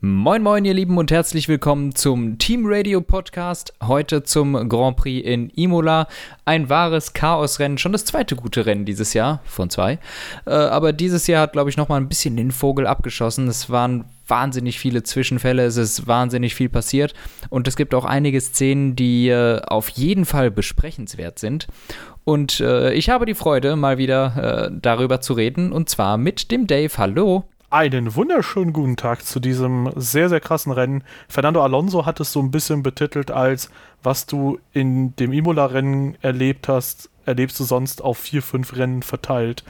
[0.00, 3.74] Moin moin ihr Lieben und herzlich willkommen zum Team Radio Podcast.
[3.82, 6.06] Heute zum Grand Prix in Imola.
[6.44, 9.98] Ein wahres Chaosrennen, schon das zweite gute Rennen dieses Jahr von zwei.
[10.46, 13.48] Äh, aber dieses Jahr hat glaube ich noch mal ein bisschen den Vogel abgeschossen.
[13.48, 17.12] Es waren wahnsinnig viele Zwischenfälle, es ist wahnsinnig viel passiert
[17.50, 21.66] und es gibt auch einige Szenen, die äh, auf jeden Fall besprechenswert sind.
[22.22, 26.52] Und äh, ich habe die Freude, mal wieder äh, darüber zu reden und zwar mit
[26.52, 26.96] dem Dave.
[26.98, 27.48] Hallo.
[27.70, 31.04] Einen wunderschönen guten Tag zu diesem sehr, sehr krassen Rennen.
[31.28, 33.68] Fernando Alonso hat es so ein bisschen betitelt als,
[34.02, 39.64] was du in dem Imola-Rennen erlebt hast, erlebst du sonst auf vier, fünf Rennen verteilt.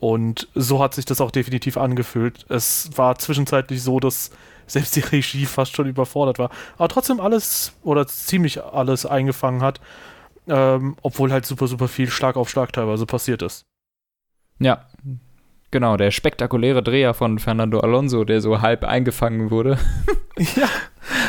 [0.00, 2.46] Und so hat sich das auch definitiv angefühlt.
[2.48, 4.30] Es war zwischenzeitlich so, dass
[4.66, 6.48] selbst die Regie fast schon überfordert war.
[6.78, 9.82] Aber trotzdem alles oder ziemlich alles eingefangen hat.
[10.46, 13.66] Ähm, obwohl halt super, super viel Schlag auf Schlag teilweise passiert ist.
[14.60, 14.86] Ja,
[15.74, 19.76] Genau, der spektakuläre Dreher von Fernando Alonso, der so halb eingefangen wurde.
[20.38, 20.68] ja.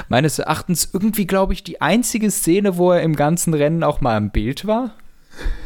[0.08, 4.16] Meines Erachtens irgendwie, glaube ich, die einzige Szene, wo er im ganzen Rennen auch mal
[4.18, 4.92] im Bild war.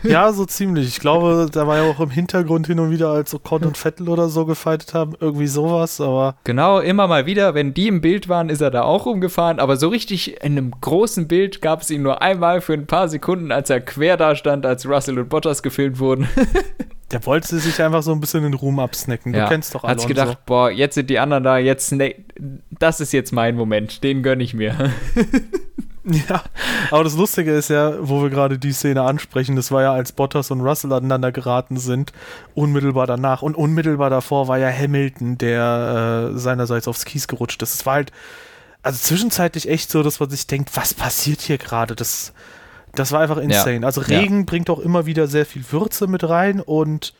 [0.03, 0.87] Ja, so ziemlich.
[0.87, 4.07] Ich glaube, da war ja auch im Hintergrund hin und wieder, als Ocon und Vettel
[4.07, 6.37] oder so gefightet haben, irgendwie sowas, aber.
[6.45, 9.75] Genau, immer mal wieder, wenn die im Bild waren, ist er da auch rumgefahren, aber
[9.75, 13.51] so richtig in einem großen Bild gab es ihn nur einmal für ein paar Sekunden,
[13.51, 16.29] als er quer da stand, als Russell und Bottas gefilmt wurden.
[17.11, 19.33] Der wollte sich einfach so ein bisschen den Ruhm absnacken.
[19.33, 19.47] Du ja.
[19.47, 20.03] kennst doch Alonso.
[20.03, 22.15] Hat gedacht, boah, jetzt sind die anderen da, jetzt, ne,
[22.69, 24.75] das ist jetzt mein Moment, den gönne ich mir.
[26.29, 26.43] ja,
[26.91, 30.11] aber das Lustige ist ja, wo wir gerade die Szene ansprechen, das war ja, als
[30.11, 32.13] Bottas und Russell aneinander geraten sind,
[32.53, 37.75] unmittelbar danach und unmittelbar davor war ja Hamilton, der äh, seinerseits aufs Kies gerutscht ist.
[37.75, 38.11] Es war halt,
[38.81, 41.95] also zwischenzeitlich echt so, dass man sich denkt, was passiert hier gerade?
[41.95, 42.33] Das
[42.93, 43.81] das war einfach insane.
[43.81, 43.85] Ja.
[43.85, 44.45] Also Regen ja.
[44.45, 47.13] bringt auch immer wieder sehr viel Würze mit rein und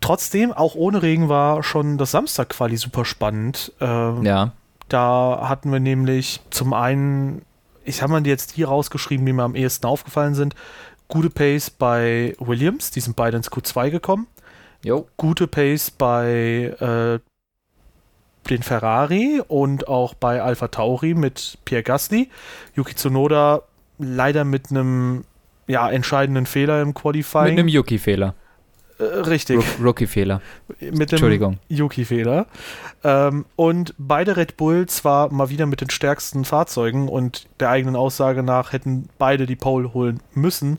[0.00, 3.72] trotzdem, auch ohne Regen war schon das Samstag-Quali super spannend.
[3.80, 4.52] Ähm, ja.
[4.88, 7.42] Da hatten wir nämlich zum einen,
[7.84, 10.54] ich habe mal jetzt hier rausgeschrieben, die mir am ehesten aufgefallen sind,
[11.08, 14.26] gute Pace bei Williams, die sind beide ins Q2 gekommen.
[14.84, 15.08] Jo.
[15.16, 17.18] Gute Pace bei äh,
[18.48, 22.30] den Ferrari und auch bei Alpha Tauri mit Pierre Gasly.
[22.74, 23.62] Yuki Tsunoda
[23.98, 25.24] leider mit einem
[25.66, 27.50] ja, entscheidenden Fehler im Qualifying.
[27.50, 28.34] Mit einem Yuki-Fehler.
[28.98, 29.60] Äh, richtig.
[29.82, 30.40] Rookie-Fehler.
[30.80, 32.46] Mit dem Yuki-Fehler.
[33.04, 37.96] Ähm, und beide Red Bull zwar mal wieder mit den stärksten Fahrzeugen und der eigenen
[37.96, 40.78] Aussage nach hätten beide die Pole holen müssen,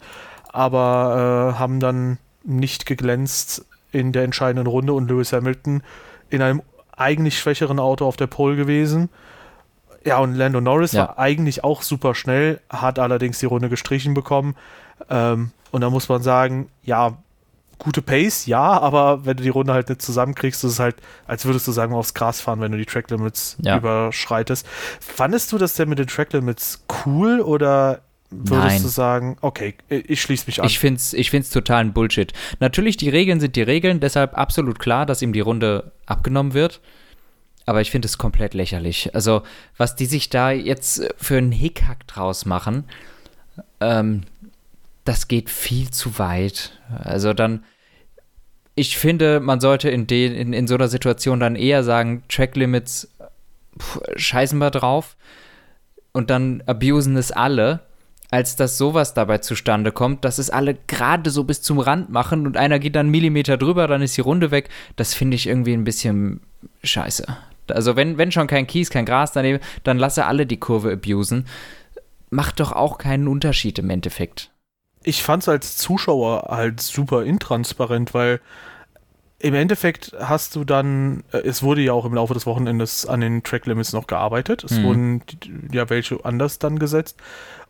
[0.51, 5.83] aber äh, haben dann nicht geglänzt in der entscheidenden Runde und Lewis Hamilton
[6.29, 6.61] in einem
[6.95, 9.09] eigentlich schwächeren Auto auf der Pole gewesen
[10.05, 11.01] ja, und Lando Norris ja.
[11.01, 14.55] war eigentlich auch super schnell, hat allerdings die Runde gestrichen bekommen.
[15.09, 17.17] Ähm, und da muss man sagen, ja,
[17.79, 21.45] gute Pace, ja, aber wenn du die Runde halt nicht zusammenkriegst, ist es halt, als
[21.45, 23.77] würdest du sagen, aufs Gras fahren, wenn du die Track Limits ja.
[23.77, 24.67] überschreitest.
[24.99, 28.81] Fandest du das denn mit den Track Limits cool oder würdest Nein.
[28.83, 30.67] du sagen, okay, ich schließe mich an?
[30.67, 32.33] Ich finde es ich find's totalen Bullshit.
[32.59, 36.81] Natürlich, die Regeln sind die Regeln, deshalb absolut klar, dass ihm die Runde abgenommen wird
[37.69, 39.13] aber ich finde es komplett lächerlich.
[39.13, 39.43] Also,
[39.77, 42.85] was die sich da jetzt für einen Hickhack draus machen,
[43.79, 44.23] ähm,
[45.05, 46.81] das geht viel zu weit.
[47.03, 47.63] Also dann,
[48.73, 52.55] ich finde, man sollte in, den, in, in so einer Situation dann eher sagen, Track
[52.55, 53.07] Limits,
[53.79, 55.15] pff, scheißen wir drauf
[56.11, 57.81] und dann abusen es alle,
[58.31, 62.47] als dass sowas dabei zustande kommt, dass es alle gerade so bis zum Rand machen
[62.47, 64.69] und einer geht dann einen Millimeter drüber, dann ist die Runde weg.
[64.95, 66.41] Das finde ich irgendwie ein bisschen
[66.83, 67.25] scheiße.
[67.71, 71.45] Also wenn, wenn schon kein Kies, kein Gras daneben, dann lasse alle die Kurve abusen.
[72.29, 74.51] Macht doch auch keinen Unterschied im Endeffekt.
[75.03, 78.41] Ich fand es als Zuschauer halt super intransparent, weil
[79.39, 83.21] im Endeffekt hast du dann, äh, es wurde ja auch im Laufe des Wochenendes an
[83.21, 84.63] den Track Limits noch gearbeitet.
[84.65, 84.83] Es mhm.
[84.83, 85.21] wurden
[85.71, 87.17] ja welche anders dann gesetzt.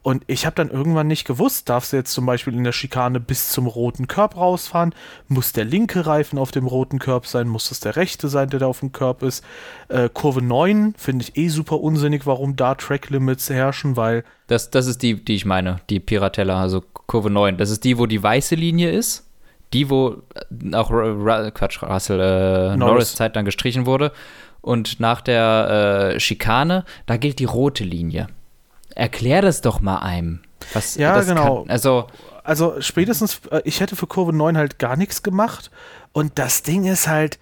[0.01, 3.19] Und ich habe dann irgendwann nicht gewusst, darfst du jetzt zum Beispiel in der Schikane
[3.19, 4.95] bis zum roten Körb rausfahren?
[5.27, 7.49] Muss der linke Reifen auf dem roten Körb sein?
[7.49, 9.43] Muss es der rechte sein, der da auf dem Körb ist?
[9.89, 14.23] Äh, Kurve 9 finde ich eh super unsinnig, warum da Track Limits herrschen, weil.
[14.47, 17.57] Das, das ist die, die ich meine, die Piratella, also Kurve 9.
[17.57, 19.25] Das ist die, wo die weiße Linie ist.
[19.73, 20.89] Die, wo äh, auch
[21.53, 22.77] Quatsch, Russell äh, Norris.
[22.77, 24.13] Norris Zeit dann gestrichen wurde.
[24.61, 28.27] Und nach der äh, Schikane, da gilt die rote Linie
[28.95, 30.41] erklär das doch mal einem.
[30.73, 31.61] Was, ja, genau.
[31.61, 32.07] Kann, also,
[32.43, 35.71] also spätestens, äh, ich hätte für Kurve 9 halt gar nichts gemacht.
[36.11, 37.39] Und das Ding ist halt,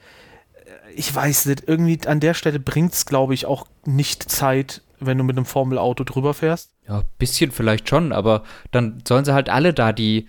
[0.53, 4.81] äh, ich weiß nicht, irgendwie an der Stelle bringt es, glaube ich, auch nicht Zeit,
[4.99, 6.71] wenn du mit einem Formelauto drüber fährst.
[6.87, 10.27] Ja, bisschen vielleicht schon, aber dann sollen sie halt alle da die,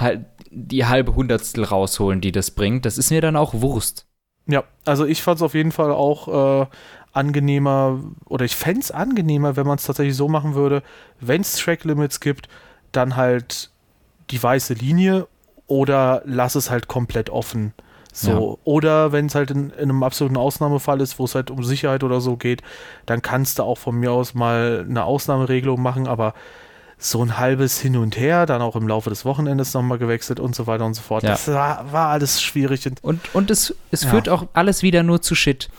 [0.00, 0.18] äh,
[0.50, 2.84] die halbe Hundertstel rausholen, die das bringt.
[2.84, 4.06] Das ist mir dann auch Wurst.
[4.46, 6.66] Ja, also ich fand es auf jeden Fall auch äh,
[7.12, 10.82] angenehmer oder ich fände es angenehmer, wenn man es tatsächlich so machen würde,
[11.20, 12.48] wenn es Track Limits gibt,
[12.92, 13.70] dann halt
[14.30, 15.26] die weiße Linie
[15.66, 17.72] oder lass es halt komplett offen.
[18.12, 18.56] So, ja.
[18.64, 22.02] oder wenn es halt in, in, einem absoluten Ausnahmefall ist, wo es halt um Sicherheit
[22.02, 22.62] oder so geht,
[23.06, 26.34] dann kannst du auch von mir aus mal eine Ausnahmeregelung machen, aber
[26.98, 30.54] so ein halbes Hin und Her, dann auch im Laufe des Wochenendes nochmal gewechselt und
[30.54, 31.22] so weiter und so fort.
[31.22, 31.30] Ja.
[31.30, 32.90] Das war, war, alles schwierig.
[33.00, 34.10] Und, und es, es ja.
[34.10, 35.70] führt auch alles wieder nur zu Shit.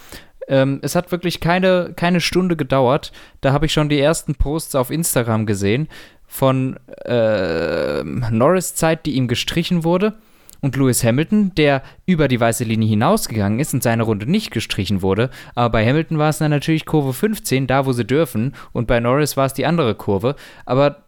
[0.51, 3.11] Ähm, es hat wirklich keine, keine Stunde gedauert.
[3.39, 5.87] Da habe ich schon die ersten Posts auf Instagram gesehen
[6.27, 10.13] von äh, Norris Zeit, die ihm gestrichen wurde.
[10.59, 15.01] Und Lewis Hamilton, der über die weiße Linie hinausgegangen ist und seine Runde nicht gestrichen
[15.01, 15.31] wurde.
[15.55, 18.53] Aber bei Hamilton war es dann natürlich Kurve 15, da wo sie dürfen.
[18.71, 20.35] Und bei Norris war es die andere Kurve.
[20.65, 21.05] Aber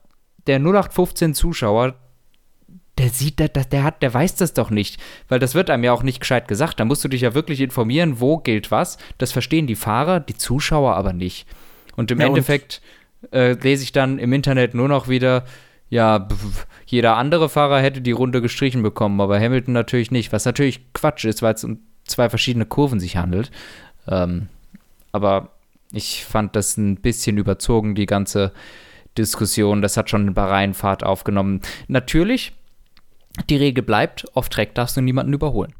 [0.47, 1.95] der 0815 Zuschauer,
[2.97, 5.93] der sieht das, der hat, der weiß das doch nicht, weil das wird einem ja
[5.93, 6.79] auch nicht gescheit gesagt.
[6.79, 8.97] Da musst du dich ja wirklich informieren, wo gilt was.
[9.17, 11.47] Das verstehen die Fahrer, die Zuschauer aber nicht.
[11.95, 12.81] Und im ja, Endeffekt
[13.31, 15.45] äh, lese ich dann im Internet nur noch wieder,
[15.89, 16.27] ja,
[16.85, 21.25] jeder andere Fahrer hätte die Runde gestrichen bekommen, aber Hamilton natürlich nicht, was natürlich Quatsch
[21.25, 23.51] ist, weil es um zwei verschiedene Kurven sich handelt.
[24.07, 24.47] Ähm,
[25.11, 25.49] aber
[25.91, 28.51] ich fand das ein bisschen überzogen, die ganze
[29.17, 29.81] Diskussion.
[29.81, 31.61] Das hat schon in Bahrain Fahrt aufgenommen.
[31.87, 32.53] Natürlich,
[33.49, 35.73] die Regel bleibt, auf Track darfst du niemanden überholen.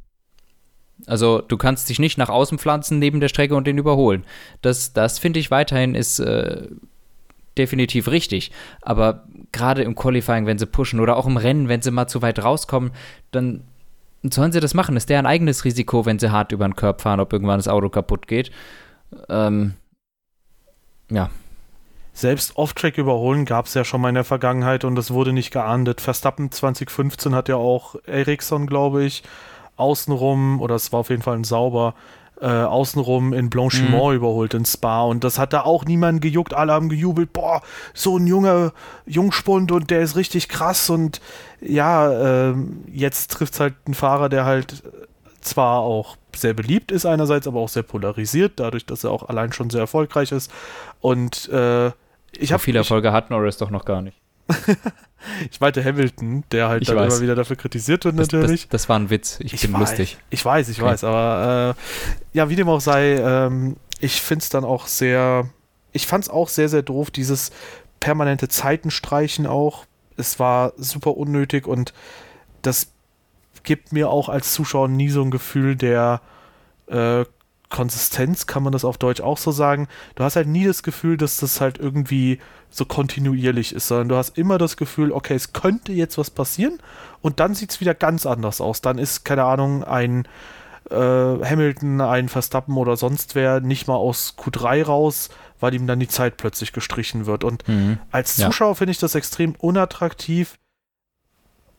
[1.06, 4.24] Also du kannst dich nicht nach außen pflanzen neben der Strecke und den überholen.
[4.62, 6.68] Das, das finde ich weiterhin ist äh,
[7.58, 8.52] definitiv richtig.
[8.82, 12.22] Aber gerade im Qualifying, wenn sie pushen oder auch im Rennen, wenn sie mal zu
[12.22, 12.92] weit rauskommen,
[13.32, 13.64] dann
[14.24, 14.96] sollen sie das machen.
[14.96, 17.68] Ist der ein eigenes Risiko, wenn sie hart über den Körper fahren, ob irgendwann das
[17.68, 18.52] Auto kaputt geht.
[19.30, 19.74] Ähm,
[21.12, 21.30] ja.
[22.14, 25.52] Selbst Off-Track überholen gab es ja schon mal in der Vergangenheit und das wurde nicht
[25.52, 26.00] geahndet.
[26.00, 29.24] Verstappen 2015 hat ja auch Ericsson, glaube ich,
[29.78, 31.96] außenrum, oder es war auf jeden Fall ein sauber,
[32.40, 34.16] äh, außenrum in Blanchiment mhm.
[34.16, 37.62] überholt in Spa und das hat da auch niemand gejuckt, alle haben gejubelt, boah,
[37.94, 38.74] so ein junger
[39.06, 41.22] Jungspund und der ist richtig krass und
[41.62, 42.56] ja, äh,
[42.92, 44.84] jetzt trifft es halt einen Fahrer, der halt
[45.42, 49.54] zwar auch sehr beliebt ist einerseits, aber auch sehr polarisiert, dadurch, dass er auch allein
[49.54, 50.52] schon sehr erfolgreich ist
[51.02, 51.92] und äh,
[52.38, 54.18] ich habe viele Erfolge hat Norris doch noch gar nicht.
[55.52, 58.64] ich meinte Hamilton, der halt dann immer wieder dafür kritisiert wird, natürlich.
[58.64, 59.40] Das, das, das war ein Witz.
[59.40, 60.18] Ich, ich bin weiß, lustig.
[60.30, 60.92] Ich weiß, ich okay.
[60.92, 65.50] weiß, aber äh, ja, wie dem auch sei, ähm, ich finde es dann auch sehr,
[65.92, 67.52] ich fand es auch sehr, sehr doof, dieses
[68.00, 69.86] permanente Zeitenstreichen auch.
[70.18, 71.94] Es war super unnötig und
[72.62, 72.92] das
[73.64, 76.22] gibt mir auch als Zuschauer nie so ein Gefühl der
[76.88, 77.24] äh,
[77.74, 79.88] Konsistenz, kann man das auf Deutsch auch so sagen.
[80.16, 82.40] Du hast halt nie das Gefühl, dass das halt irgendwie
[82.70, 86.80] so kontinuierlich ist, sondern du hast immer das Gefühl, okay, es könnte jetzt was passieren
[87.22, 88.82] und dann sieht es wieder ganz anders aus.
[88.82, 90.28] Dann ist, keine Ahnung, ein
[90.90, 95.30] äh, Hamilton, ein Verstappen oder sonst wer nicht mal aus Q3 raus,
[95.60, 97.44] weil ihm dann die Zeit plötzlich gestrichen wird.
[97.44, 97.98] Und mhm.
[98.12, 98.76] als Zuschauer ja.
[98.76, 100.60] finde ich das extrem unattraktiv.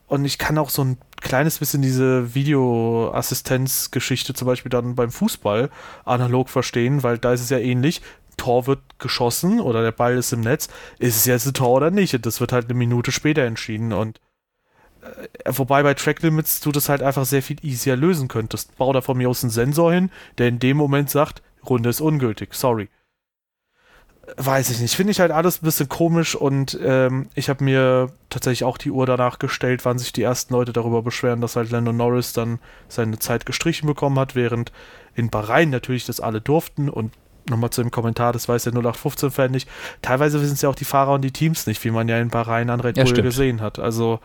[0.07, 5.69] Und ich kann auch so ein kleines bisschen diese Videoassistenzgeschichte zum Beispiel dann beim Fußball
[6.03, 8.01] analog verstehen, weil da ist es ja ähnlich.
[8.37, 10.67] Tor wird geschossen oder der Ball ist im Netz,
[10.99, 12.13] ist es jetzt ein Tor oder nicht?
[12.13, 14.19] Und das wird halt eine Minute später entschieden und
[15.01, 18.75] äh, wobei bei Track Limits du das halt einfach sehr viel easier lösen könntest.
[18.77, 22.01] Bau da von mir aus einen Sensor hin, der in dem Moment sagt, Runde ist
[22.01, 22.89] ungültig, sorry
[24.37, 28.11] weiß ich nicht, finde ich halt alles ein bisschen komisch und ähm, ich habe mir
[28.29, 31.69] tatsächlich auch die Uhr danach gestellt, wann sich die ersten Leute darüber beschweren, dass halt
[31.71, 34.71] Lando Norris dann seine Zeit gestrichen bekommen hat, während
[35.15, 37.13] in Bahrain natürlich das alle durften und
[37.49, 39.69] nochmal zu dem Kommentar, das weiß der 0815-Fan nicht,
[40.01, 42.29] teilweise wissen es ja auch die Fahrer und die Teams nicht, wie man ja in
[42.29, 43.77] Bahrain an Red Bull ja, gesehen hat.
[43.77, 44.19] Also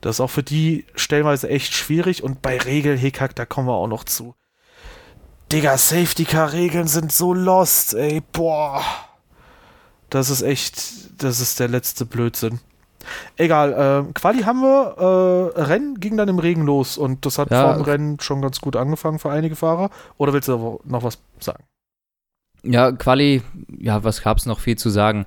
[0.00, 3.88] das ist auch für die stellenweise echt schwierig und bei Regelhickhack, da kommen wir auch
[3.88, 4.34] noch zu.
[5.50, 8.82] Digga, Safety-Car-Regeln sind so lost, ey, boah.
[10.14, 12.60] Das ist echt, das ist der letzte Blödsinn.
[13.36, 17.50] Egal, äh, Quali haben wir, äh, Rennen ging dann im Regen los und das hat
[17.50, 17.64] ja.
[17.64, 19.90] vor dem Rennen schon ganz gut angefangen für einige Fahrer.
[20.16, 21.64] Oder willst du noch was sagen?
[22.62, 23.42] Ja, Quali,
[23.76, 25.26] ja, was gab es noch viel zu sagen?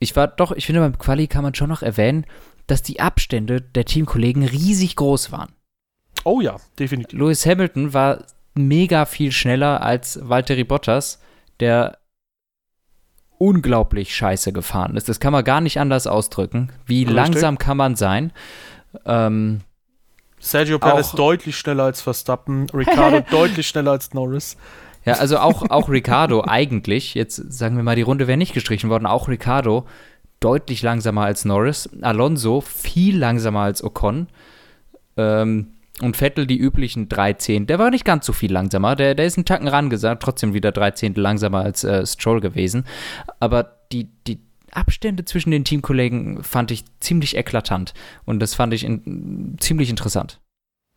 [0.00, 2.26] Ich war doch, ich finde, beim Quali kann man schon noch erwähnen,
[2.66, 5.52] dass die Abstände der Teamkollegen riesig groß waren.
[6.24, 7.16] Oh ja, definitiv.
[7.16, 8.24] Lewis Hamilton war
[8.56, 11.20] mega viel schneller als Valtteri Bottas,
[11.60, 11.98] der
[13.38, 15.08] unglaublich scheiße gefahren ist.
[15.08, 16.70] Das kann man gar nicht anders ausdrücken.
[16.86, 17.14] Wie Richtig.
[17.14, 18.32] langsam kann man sein?
[19.04, 19.60] Ähm,
[20.40, 24.56] Sergio Perez deutlich schneller als Verstappen, Ricardo deutlich schneller als Norris.
[25.04, 28.90] Ja, also auch, auch Ricardo eigentlich, jetzt sagen wir mal, die Runde wäre nicht gestrichen
[28.90, 29.86] worden, auch Ricardo
[30.40, 34.28] deutlich langsamer als Norris, Alonso viel langsamer als Ocon.
[35.16, 37.66] Ähm, Und Vettel die üblichen 13.
[37.66, 38.94] Der war nicht ganz so viel langsamer.
[38.94, 42.84] Der, der ist einen Tacken rangesagt, trotzdem wieder 13 langsamer als äh, Stroll gewesen.
[43.40, 44.40] Aber die, die
[44.70, 47.94] Abstände zwischen den Teamkollegen fand ich ziemlich eklatant.
[48.24, 50.40] Und das fand ich in, ziemlich interessant.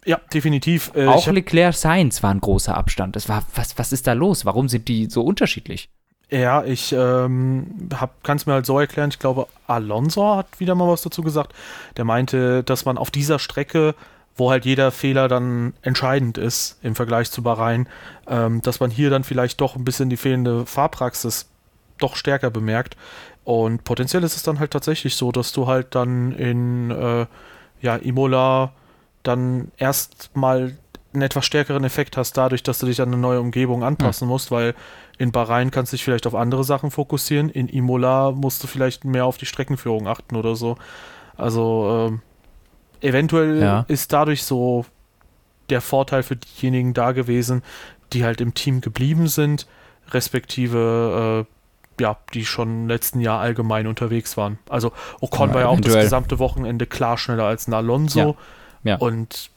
[0.05, 0.91] Ja, definitiv.
[0.95, 3.15] Äh, Auch Leclerc Sainz war ein großer Abstand.
[3.15, 4.45] Das war, was, was ist da los?
[4.45, 5.89] Warum sind die so unterschiedlich?
[6.31, 7.89] Ja, ich ähm,
[8.23, 9.09] kann es mir halt so erklären.
[9.09, 11.53] Ich glaube, Alonso hat wieder mal was dazu gesagt.
[11.97, 13.95] Der meinte, dass man auf dieser Strecke,
[14.35, 17.87] wo halt jeder Fehler dann entscheidend ist im Vergleich zu Bahrain,
[18.27, 21.49] ähm, dass man hier dann vielleicht doch ein bisschen die fehlende Fahrpraxis
[21.99, 22.95] doch stärker bemerkt.
[23.43, 27.25] Und potenziell ist es dann halt tatsächlich so, dass du halt dann in äh,
[27.81, 28.73] ja, Imola
[29.23, 30.77] dann erstmal
[31.13, 34.31] einen etwas stärkeren Effekt hast, dadurch, dass du dich an eine neue Umgebung anpassen mhm.
[34.31, 34.75] musst, weil
[35.17, 39.03] in Bahrain kannst du dich vielleicht auf andere Sachen fokussieren, in Imola musst du vielleicht
[39.03, 40.77] mehr auf die Streckenführung achten oder so.
[41.35, 42.30] Also äh,
[43.01, 43.85] eventuell ja.
[43.87, 44.85] ist dadurch so
[45.69, 47.63] der Vorteil für diejenigen da gewesen,
[48.13, 49.67] die halt im Team geblieben sind,
[50.11, 54.57] respektive äh, ja, die schon im letzten Jahr allgemein unterwegs waren.
[54.69, 58.35] Also Ocon ja, war ja auch das gesamte Wochenende klar schneller als ein Alonso.
[58.83, 58.95] Ja.
[58.97, 59.51] Und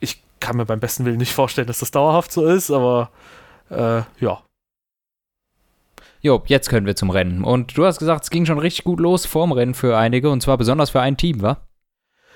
[0.00, 3.10] ich kann mir beim besten Willen nicht vorstellen, dass das dauerhaft so ist, aber
[3.70, 4.42] äh, ja.
[6.20, 7.44] Jo, jetzt können wir zum Rennen.
[7.44, 10.42] Und du hast gesagt, es ging schon richtig gut los vorm Rennen für einige und
[10.42, 11.58] zwar besonders für ein Team, wa?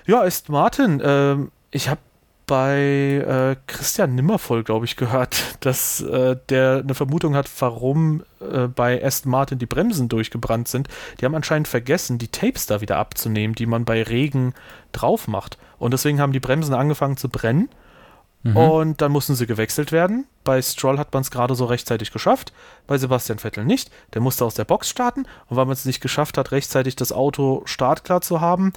[0.07, 1.01] Ja, ist Martin.
[1.05, 2.01] Ähm, ich habe
[2.47, 8.67] bei äh, Christian Nimmervoll, glaube ich, gehört, dass äh, der eine Vermutung hat, warum äh,
[8.67, 10.89] bei Aston Martin die Bremsen durchgebrannt sind.
[11.21, 14.55] Die haben anscheinend vergessen, die Tapes da wieder abzunehmen, die man bei Regen
[14.93, 15.57] drauf macht.
[15.79, 17.69] Und deswegen haben die Bremsen angefangen zu brennen.
[18.43, 18.57] Mhm.
[18.57, 20.27] Und dann mussten sie gewechselt werden.
[20.43, 22.53] Bei Stroll hat man es gerade so rechtzeitig geschafft,
[22.89, 23.91] bei Sebastian Vettel nicht.
[24.15, 27.13] Der musste aus der Box starten und weil man es nicht geschafft hat, rechtzeitig das
[27.13, 28.73] Auto startklar zu haben,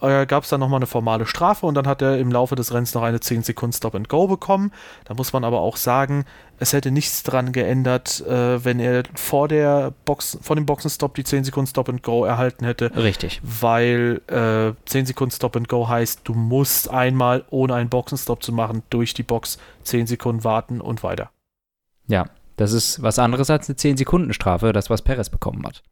[0.00, 2.72] äh, gab es dann nochmal eine formale Strafe und dann hat er im Laufe des
[2.72, 4.72] Rennens noch eine 10 Sekunden Stop and Go bekommen.
[5.04, 6.24] Da muss man aber auch sagen,
[6.58, 11.24] es hätte nichts dran geändert, äh, wenn er vor der Box, vor dem Boxenstopp die
[11.24, 12.94] 10 Sekunden Stop and Go erhalten hätte.
[12.96, 13.40] Richtig.
[13.42, 18.52] Weil äh, 10 Sekunden Stop and Go heißt, du musst einmal, ohne einen Boxenstopp zu
[18.52, 21.30] machen, durch die Box 10 Sekunden warten und weiter.
[22.06, 22.26] Ja,
[22.56, 25.82] das ist was anderes als eine 10 Sekunden Strafe, das was Perez bekommen hat.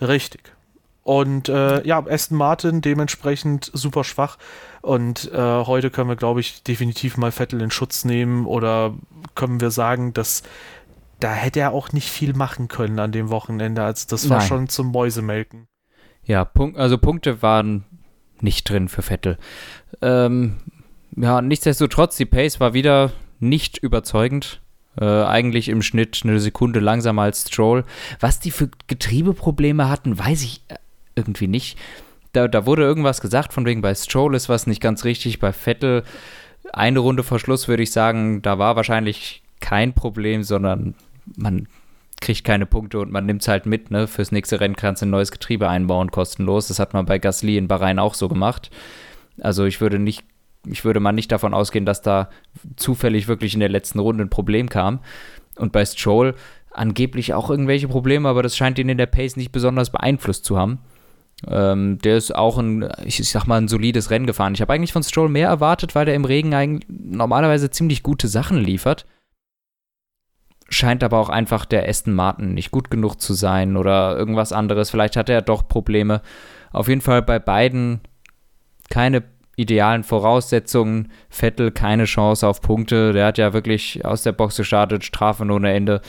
[0.00, 0.52] Richtig.
[1.04, 4.38] Und äh, ja, Aston Martin dementsprechend super schwach.
[4.80, 8.94] Und äh, heute können wir, glaube ich, definitiv mal Vettel in Schutz nehmen oder
[9.34, 10.42] können wir sagen, dass
[11.20, 13.82] da hätte er auch nicht viel machen können an dem Wochenende.
[13.82, 14.48] Also das war Nein.
[14.48, 15.68] schon zum Mäusemelken.
[16.24, 17.84] Ja, Punkt, also Punkte waren
[18.40, 19.38] nicht drin für Vettel.
[20.02, 20.56] Ähm,
[21.16, 24.60] ja, nichtsdestotrotz, die Pace war wieder nicht überzeugend.
[24.98, 27.84] Äh, eigentlich im Schnitt eine Sekunde langsamer als Stroll.
[28.20, 30.76] Was die für Getriebeprobleme hatten, weiß ich äh,
[31.14, 31.78] irgendwie nicht.
[32.32, 35.52] Da, da wurde irgendwas gesagt, von wegen bei Stroll ist was nicht ganz richtig, bei
[35.52, 36.02] Vettel
[36.72, 40.94] eine Runde vor Schluss würde ich sagen, da war wahrscheinlich kein Problem, sondern
[41.36, 41.68] man
[42.20, 44.06] kriegt keine Punkte und man nimmt es halt mit, ne?
[44.06, 46.68] Fürs nächste Rennen kannst du ein neues Getriebe einbauen, kostenlos.
[46.68, 48.70] Das hat man bei Gasly in Bahrain auch so gemacht.
[49.40, 50.24] Also ich würde nicht,
[50.66, 52.30] ich würde mal nicht davon ausgehen, dass da
[52.76, 55.00] zufällig wirklich in der letzten Runde ein Problem kam.
[55.56, 56.34] Und bei Stroll
[56.70, 60.58] angeblich auch irgendwelche Probleme, aber das scheint ihn in der Pace nicht besonders beeinflusst zu
[60.58, 60.78] haben.
[61.48, 64.54] Ähm, der ist auch ein, ich, sag mal, ein solides Rennen gefahren.
[64.54, 68.28] Ich habe eigentlich von Stroll mehr erwartet, weil der im Regen eigentlich normalerweise ziemlich gute
[68.28, 69.06] Sachen liefert.
[70.68, 74.90] Scheint aber auch einfach der Aston Martin nicht gut genug zu sein oder irgendwas anderes.
[74.90, 76.22] Vielleicht hat er doch Probleme.
[76.72, 78.00] Auf jeden Fall bei beiden
[78.90, 79.22] keine
[79.56, 81.12] idealen Voraussetzungen.
[81.28, 83.12] Vettel keine Chance auf Punkte.
[83.12, 86.00] Der hat ja wirklich aus der Box gestartet, Strafe ohne Ende.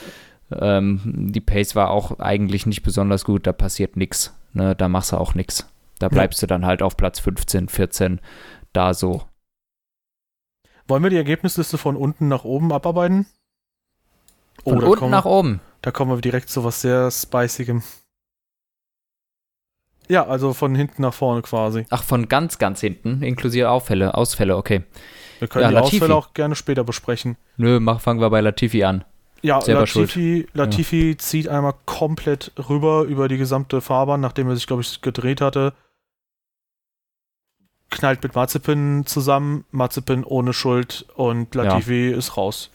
[0.52, 4.35] Ähm, die Pace war auch eigentlich nicht besonders gut, da passiert nichts.
[4.56, 4.74] Ne?
[4.74, 5.68] Da machst du auch nichts.
[5.98, 6.46] Da bleibst ja.
[6.46, 8.20] du dann halt auf Platz 15, 14,
[8.72, 9.22] da so.
[10.88, 13.26] Wollen wir die Ergebnisliste von unten nach oben abarbeiten?
[14.64, 15.60] Von oh, unten nach oben.
[15.82, 17.82] Da kommen wir direkt zu was sehr Spicigem.
[20.08, 21.86] Ja, also von hinten nach vorne quasi.
[21.90, 24.84] Ach, von ganz, ganz hinten, inklusive Auffälle, Ausfälle, okay.
[25.38, 25.96] Wir können ja, die Latifi.
[25.96, 27.36] Ausfälle auch gerne später besprechen.
[27.56, 29.04] Nö, mach, fangen wir bei Latifi an.
[29.42, 31.18] Ja, Selber Latifi, Latifi ja.
[31.18, 35.74] zieht einmal komplett rüber über die gesamte Fahrbahn, nachdem er sich, glaube ich, gedreht hatte.
[37.90, 42.16] Knallt mit Mazepin zusammen, Mazepin ohne Schuld und Latifi ja.
[42.16, 42.70] ist raus.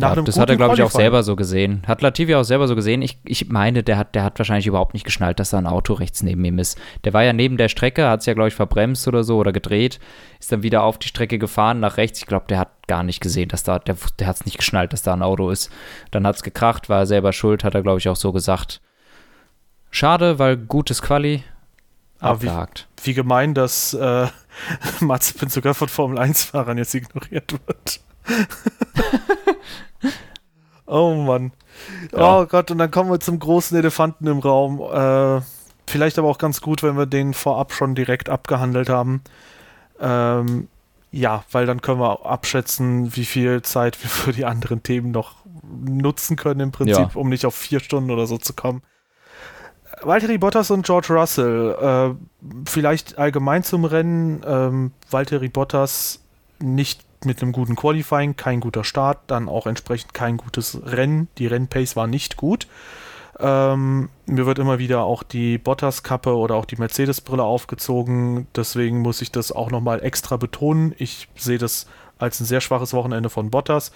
[0.00, 1.82] Ja, das hat er, glaube ich, auch selber so gesehen.
[1.86, 3.02] Hat Latifi auch selber so gesehen.
[3.02, 5.92] Ich, ich meine, der hat, der hat wahrscheinlich überhaupt nicht geschnallt, dass da ein Auto
[5.94, 6.78] rechts neben ihm ist.
[7.04, 9.52] Der war ja neben der Strecke, hat es ja, glaube ich, verbremst oder so oder
[9.52, 9.98] gedreht,
[10.38, 12.20] ist dann wieder auf die Strecke gefahren nach rechts.
[12.20, 14.92] Ich glaube, der hat gar nicht gesehen, dass da, der, der hat es nicht geschnallt,
[14.92, 15.70] dass da ein Auto ist.
[16.10, 18.80] Dann hat es gekracht, war er selber schuld, hat er, glaube ich, auch so gesagt.
[19.90, 21.44] Schade, weil gutes Quali.
[22.18, 22.88] abgehakt.
[23.02, 24.26] Wie, wie, gemein, dass äh,
[25.00, 28.00] Mazepin sogar von Formel 1-Fahrern jetzt ignoriert wird.
[30.86, 31.52] oh Mann.
[32.12, 32.40] Ja.
[32.40, 34.80] Oh Gott, und dann kommen wir zum großen Elefanten im Raum.
[34.80, 35.42] Äh,
[35.86, 39.22] vielleicht aber auch ganz gut, wenn wir den vorab schon direkt abgehandelt haben.
[40.00, 40.68] Ähm,
[41.10, 45.36] ja, weil dann können wir abschätzen, wie viel Zeit wir für die anderen Themen noch
[45.62, 47.10] nutzen können im Prinzip, ja.
[47.14, 48.82] um nicht auf vier Stunden oder so zu kommen.
[50.02, 52.14] Valtteri Bottas und George Russell, äh,
[52.66, 54.42] vielleicht allgemein zum Rennen.
[54.46, 56.20] Ähm, Valtteri Bottas
[56.60, 61.28] nicht mit einem guten Qualifying, kein guter Start, dann auch entsprechend kein gutes Rennen.
[61.38, 62.68] Die Rennpace war nicht gut.
[63.40, 68.46] Ähm, mir wird immer wieder auch die Bottas-Kappe oder auch die Mercedes-Brille aufgezogen.
[68.54, 70.94] Deswegen muss ich das auch nochmal extra betonen.
[70.98, 71.86] Ich sehe das
[72.18, 73.92] als ein sehr schwaches Wochenende von Bottas.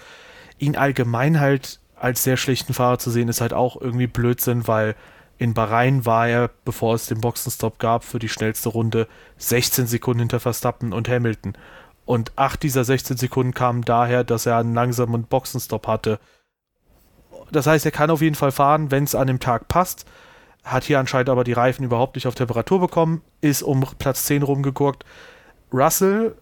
[0.59, 4.95] Ihn allgemein halt als sehr schlechten Fahrer zu sehen, ist halt auch irgendwie Blödsinn, weil
[5.37, 9.07] in Bahrain war er, bevor es den Boxenstopp gab, für die schnellste Runde
[9.37, 11.53] 16 Sekunden hinter Verstappen und Hamilton.
[12.05, 16.19] Und acht dieser 16 Sekunden kamen daher, dass er einen langsamen Boxenstopp hatte.
[17.53, 20.05] Das heißt, er kann auf jeden Fall fahren, wenn es an dem Tag passt.
[20.63, 24.43] Hat hier anscheinend aber die Reifen überhaupt nicht auf Temperatur bekommen, ist um Platz 10
[24.43, 25.03] rumgeguckt.
[25.73, 26.35] Russell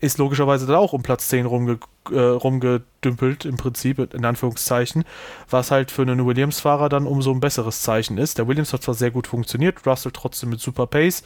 [0.00, 1.78] ist logischerweise dann auch um Platz 10 rumge
[2.10, 5.04] äh, rumgedümpelt, im Prinzip, in Anführungszeichen,
[5.48, 8.38] was halt für einen Williams-Fahrer dann umso ein besseres Zeichen ist.
[8.38, 11.22] Der Williams hat zwar sehr gut funktioniert, Russell trotzdem mit super Pace,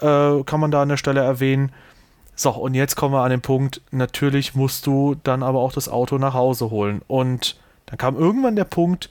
[0.00, 1.72] äh, kann man da an der Stelle erwähnen.
[2.34, 5.90] So, und jetzt kommen wir an den Punkt, natürlich musst du dann aber auch das
[5.90, 7.02] Auto nach Hause holen.
[7.06, 7.56] Und
[7.86, 9.10] dann kam irgendwann der Punkt,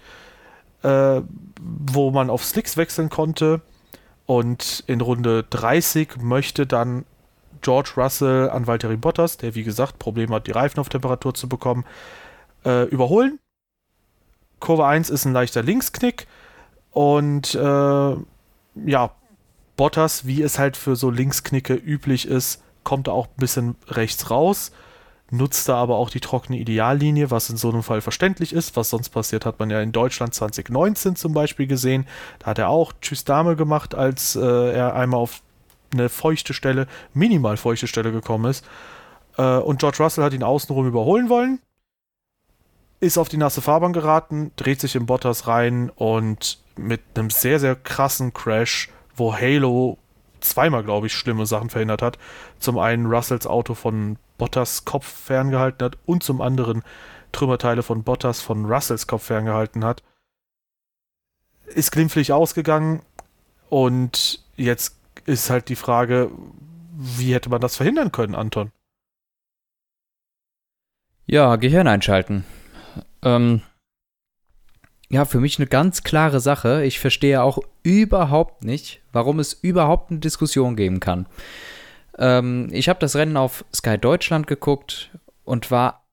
[0.83, 1.21] äh,
[1.61, 3.61] wo man auf Slicks wechseln konnte.
[4.25, 7.05] Und in Runde 30 möchte dann
[7.61, 11.47] George Russell an Valtteri Bottas, der wie gesagt Probleme hat, die Reifen auf Temperatur zu
[11.47, 11.85] bekommen,
[12.65, 13.39] äh, überholen.
[14.59, 16.27] Kurve 1 ist ein leichter Linksknick.
[16.91, 18.15] Und äh,
[18.85, 19.11] ja,
[19.77, 24.71] Bottas, wie es halt für so Linksknicke üblich ist, kommt auch ein bisschen rechts raus
[25.31, 28.75] nutzt da aber auch die trockene Ideallinie, was in so einem Fall verständlich ist.
[28.75, 32.07] Was sonst passiert, hat man ja in Deutschland 2019 zum Beispiel gesehen.
[32.39, 35.41] Da hat er auch Tschüss Dame gemacht, als äh, er einmal auf
[35.91, 38.65] eine feuchte Stelle, minimal feuchte Stelle gekommen ist.
[39.37, 41.59] Äh, und George Russell hat ihn außenrum überholen wollen.
[42.99, 47.59] Ist auf die nasse Fahrbahn geraten, dreht sich in Bottas rein und mit einem sehr,
[47.59, 49.97] sehr krassen Crash, wo Halo
[50.39, 52.17] zweimal, glaube ich, schlimme Sachen verhindert hat.
[52.59, 56.83] Zum einen Russells Auto von Bottas Kopf ferngehalten hat und zum anderen
[57.31, 60.03] Trümmerteile von Bottas von Russells Kopf ferngehalten hat.
[61.65, 63.01] Ist glimpflich ausgegangen
[63.69, 66.31] und jetzt ist halt die Frage,
[66.97, 68.71] wie hätte man das verhindern können, Anton?
[71.25, 72.45] Ja, Gehirn einschalten.
[73.23, 73.61] Ähm,
[75.15, 76.83] ja, für mich eine ganz klare Sache.
[76.83, 81.25] Ich verstehe auch überhaupt nicht, warum es überhaupt eine Diskussion geben kann.
[82.17, 85.11] Ähm, ich habe das Rennen auf Sky Deutschland geguckt
[85.45, 86.05] und war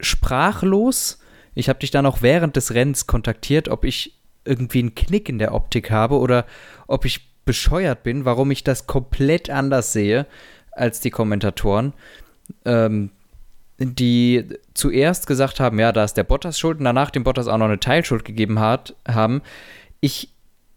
[0.00, 1.20] sprachlos.
[1.54, 5.38] Ich habe dich dann auch während des Rennens kontaktiert, ob ich irgendwie einen Knick in
[5.38, 6.44] der Optik habe oder
[6.88, 10.26] ob ich bescheuert bin, warum ich das komplett anders sehe
[10.72, 11.92] als die Kommentatoren,
[12.64, 13.12] ähm,
[13.78, 17.58] die zuerst gesagt haben, ja, da ist der Bottas schuld und danach dem Bottas auch
[17.58, 19.42] noch eine Teilschuld gegeben hat, haben.
[20.00, 20.30] Ich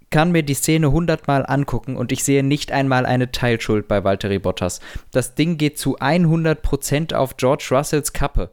[0.10, 4.40] kann mir die Szene hundertmal angucken und ich sehe nicht einmal eine Teilschuld bei Valtteri
[4.40, 4.80] Bottas.
[5.12, 8.50] Das Ding geht zu 100% auf George Russells Kappe.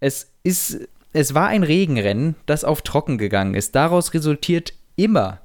[0.00, 3.74] Es ist, es war ein Regenrennen, das auf trocken gegangen ist.
[3.74, 5.40] Daraus resultiert immer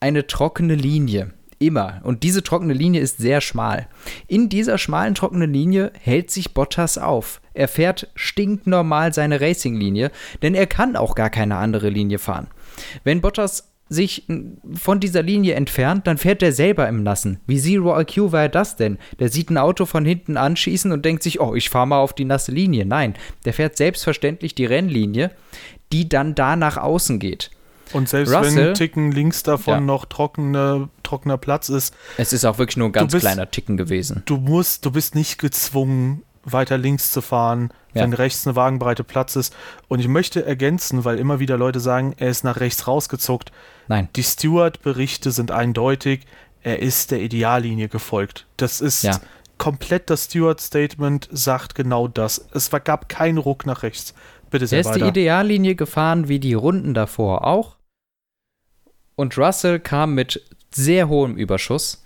[0.00, 1.32] eine trockene Linie.
[1.58, 2.00] Immer.
[2.04, 3.88] Und diese trockene Linie ist sehr schmal.
[4.28, 7.40] In dieser schmalen trockenen Linie hält sich Bottas auf.
[7.52, 12.46] Er fährt stinknormal seine Racinglinie, denn er kann auch gar keine andere Linie fahren.
[13.02, 14.26] Wenn Bottas sich
[14.74, 17.40] von dieser Linie entfernt, dann fährt er selber im Nassen.
[17.46, 18.98] Wie Zero IQ war er das denn?
[19.18, 22.12] Der sieht ein Auto von hinten anschießen und denkt sich, oh, ich fahre mal auf
[22.12, 22.84] die nasse Linie.
[22.84, 25.30] Nein, der fährt selbstverständlich die Rennlinie,
[25.92, 27.50] die dann da nach außen geht.
[27.92, 29.80] Und selbst Russell, wenn ein Ticken links davon ja.
[29.80, 31.94] noch trockene, trockener Platz ist.
[32.16, 34.22] Es ist auch wirklich nur ein ganz bist, kleiner Ticken gewesen.
[34.26, 38.02] Du musst, du bist nicht gezwungen, weiter links zu fahren, ja.
[38.02, 39.54] wenn rechts eine wagenbreite Platz ist.
[39.88, 43.52] Und ich möchte ergänzen, weil immer wieder Leute sagen, er ist nach rechts rausgezuckt.
[43.88, 44.08] Nein.
[44.16, 46.26] Die Stewart-Berichte sind eindeutig,
[46.62, 48.46] er ist der Ideallinie gefolgt.
[48.56, 49.20] Das ist ja.
[49.56, 52.46] komplett das Stewart-Statement, sagt genau das.
[52.52, 54.14] Es gab keinen Ruck nach rechts.
[54.50, 54.98] Bitte sehr Er ist weiter.
[54.98, 57.76] die Ideallinie gefahren wie die Runden davor auch.
[59.18, 62.04] Und Russell kam mit sehr hohem Überschuss,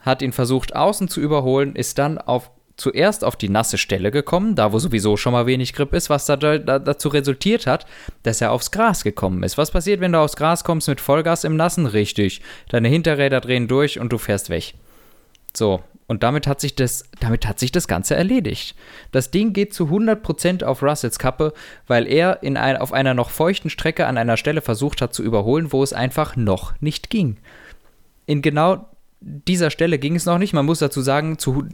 [0.00, 4.54] hat ihn versucht außen zu überholen, ist dann auf zuerst auf die nasse Stelle gekommen,
[4.54, 7.84] da wo sowieso schon mal wenig Grip ist, was da, da, dazu resultiert hat,
[8.22, 9.58] dass er aufs Gras gekommen ist.
[9.58, 11.84] Was passiert, wenn du aufs Gras kommst mit Vollgas im Nassen?
[11.84, 12.40] Richtig.
[12.70, 14.72] Deine Hinterräder drehen durch und du fährst weg.
[15.54, 18.74] So, und damit hat sich das, damit hat sich das Ganze erledigt.
[19.12, 21.52] Das Ding geht zu 100% auf Russells Kappe,
[21.86, 25.22] weil er in ein, auf einer noch feuchten Strecke an einer Stelle versucht hat zu
[25.22, 27.36] überholen, wo es einfach noch nicht ging.
[28.24, 28.88] In genau
[29.20, 30.54] dieser Stelle ging es noch nicht.
[30.54, 31.66] Man muss dazu sagen, zu,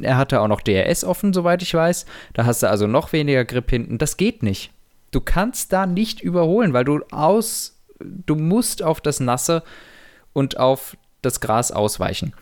[0.00, 2.06] er hatte auch noch DRS offen, soweit ich weiß.
[2.32, 3.98] Da hast du also noch weniger Grip hinten.
[3.98, 4.70] Das geht nicht.
[5.10, 9.62] Du kannst da nicht überholen, weil du aus, du musst auf das Nasse
[10.32, 12.32] und auf das Gras ausweichen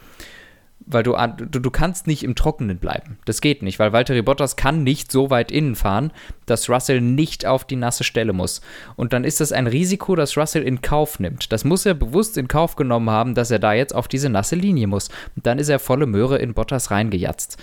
[0.93, 3.19] weil du, du, du kannst nicht im Trockenen bleiben.
[3.25, 6.13] Das geht nicht, weil Valtteri Bottas kann nicht so weit innen fahren,
[6.47, 8.61] dass Russell nicht auf die nasse Stelle muss.
[8.97, 11.53] Und dann ist das ein Risiko, das Russell in Kauf nimmt.
[11.53, 14.57] Das muss er bewusst in Kauf genommen haben, dass er da jetzt auf diese nasse
[14.57, 15.09] Linie muss.
[15.37, 17.57] Und dann ist er volle Möhre in Bottas reingejatzt.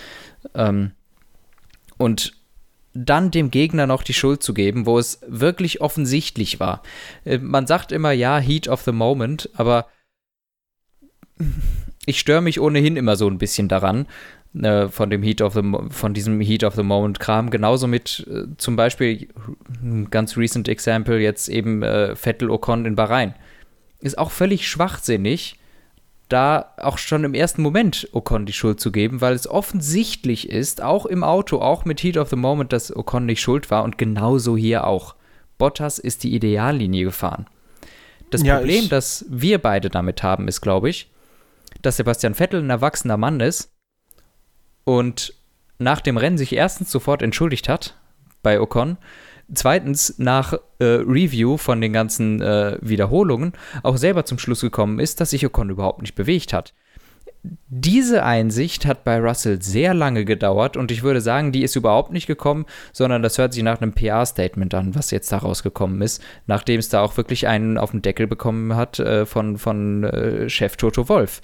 [0.53, 0.91] Ähm,
[1.97, 2.33] und
[2.93, 6.81] dann dem Gegner noch die Schuld zu geben, wo es wirklich offensichtlich war.
[7.25, 9.87] Äh, man sagt immer, ja, Heat of the Moment, aber
[12.07, 14.07] ich störe mich ohnehin immer so ein bisschen daran,
[14.55, 17.49] äh, von dem Heat of the von diesem Heat of the Moment Kram.
[17.49, 19.27] Genauso mit äh, zum Beispiel
[19.83, 23.35] ein ganz recent Example jetzt eben äh, Vettel Ocon in Bahrain.
[23.99, 25.59] Ist auch völlig schwachsinnig,
[26.29, 30.81] da auch schon im ersten Moment Ocon die Schuld zu geben, weil es offensichtlich ist,
[30.81, 33.97] auch im Auto, auch mit Heat of the Moment, dass Ocon nicht schuld war und
[33.97, 35.15] genauso hier auch.
[35.57, 37.47] Bottas ist die Ideallinie gefahren.
[38.29, 41.09] Das ja, Problem, das wir beide damit haben, ist, glaube ich,
[41.81, 43.71] dass Sebastian Vettel ein erwachsener Mann ist
[44.83, 45.33] und
[45.79, 47.97] nach dem Rennen sich erstens sofort entschuldigt hat
[48.41, 48.97] bei Ocon,
[49.53, 55.19] zweitens nach äh, Review von den ganzen äh, Wiederholungen auch selber zum Schluss gekommen ist,
[55.21, 56.73] dass sich Ocon überhaupt nicht bewegt hat.
[57.69, 62.11] Diese Einsicht hat bei Russell sehr lange gedauert und ich würde sagen, die ist überhaupt
[62.11, 66.21] nicht gekommen, sondern das hört sich nach einem PR-Statement an, was jetzt da rausgekommen ist,
[66.45, 70.49] nachdem es da auch wirklich einen auf den Deckel bekommen hat äh, von, von äh,
[70.49, 71.41] Chef Toto Wolf.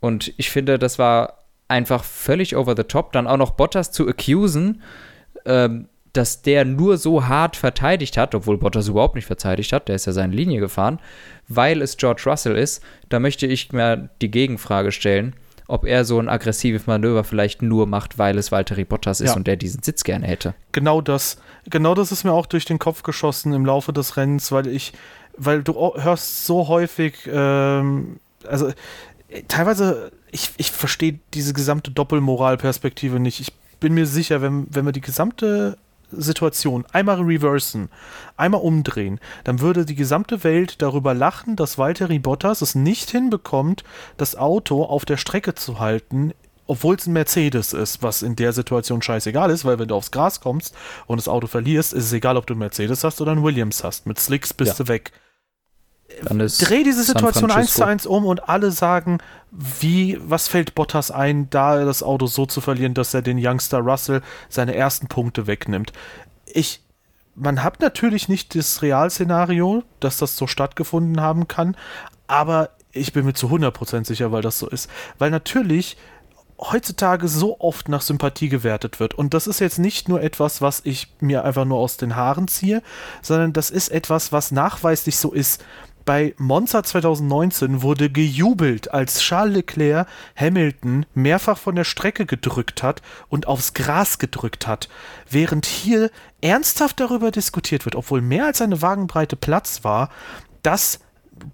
[0.00, 4.06] Und ich finde, das war einfach völlig over the top, dann auch noch Bottas zu
[4.06, 4.82] accusen,
[5.44, 9.96] ähm, dass der nur so hart verteidigt hat, obwohl Bottas überhaupt nicht verteidigt hat, der
[9.96, 10.98] ist ja seine Linie gefahren,
[11.48, 15.34] weil es George Russell ist, da möchte ich mir die Gegenfrage stellen,
[15.68, 19.36] ob er so ein aggressives Manöver vielleicht nur macht, weil es Valtteri Bottas ist ja.
[19.36, 20.54] und der diesen Sitz gerne hätte.
[20.72, 21.38] Genau das.
[21.68, 24.92] Genau das ist mir auch durch den Kopf geschossen im Laufe des Rennens, weil ich,
[25.36, 28.72] weil du hörst so häufig, ähm, also
[29.48, 33.40] teilweise, ich, ich verstehe diese gesamte Doppelmoralperspektive nicht.
[33.40, 35.76] Ich bin mir sicher, wenn, wenn wir die gesamte
[36.20, 37.88] Situation einmal reversen,
[38.36, 43.84] einmal umdrehen, dann würde die gesamte Welt darüber lachen, dass Valtteri Bottas es nicht hinbekommt,
[44.16, 46.32] das Auto auf der Strecke zu halten,
[46.66, 50.10] obwohl es ein Mercedes ist, was in der Situation scheißegal ist, weil wenn du aufs
[50.10, 50.74] Gras kommst
[51.06, 53.84] und das Auto verlierst, ist es egal, ob du einen Mercedes hast oder einen Williams
[53.84, 54.06] hast.
[54.06, 54.84] Mit Slicks bist ja.
[54.84, 55.12] du weg.
[56.22, 59.18] Dreh diese Situation eins zu eins um und alle sagen,
[59.50, 63.78] wie, was fällt Bottas ein, da das Auto so zu verlieren, dass er den Youngster
[63.78, 65.92] Russell seine ersten Punkte wegnimmt.
[66.46, 66.80] Ich,
[67.34, 71.76] man hat natürlich nicht das Realszenario, dass das so stattgefunden haben kann,
[72.26, 74.88] aber ich bin mir zu 100% sicher, weil das so ist.
[75.18, 75.96] Weil natürlich
[76.58, 79.14] heutzutage so oft nach Sympathie gewertet wird.
[79.14, 82.48] Und das ist jetzt nicht nur etwas, was ich mir einfach nur aus den Haaren
[82.48, 82.82] ziehe,
[83.20, 85.62] sondern das ist etwas, was nachweislich so ist
[86.06, 93.02] bei Monza 2019 wurde gejubelt, als Charles Leclerc Hamilton mehrfach von der Strecke gedrückt hat
[93.28, 94.88] und aufs Gras gedrückt hat,
[95.28, 100.08] während hier ernsthaft darüber diskutiert wird, obwohl mehr als eine Wagenbreite Platz war,
[100.62, 101.00] dass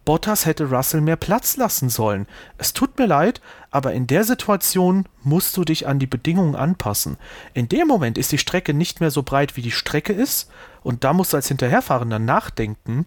[0.05, 2.27] Bottas hätte Russell mehr Platz lassen sollen.
[2.57, 7.17] Es tut mir leid, aber in der Situation musst du dich an die Bedingungen anpassen.
[7.53, 10.51] In dem Moment ist die Strecke nicht mehr so breit, wie die Strecke ist,
[10.83, 13.07] und da musst du als Hinterherfahrender nachdenken,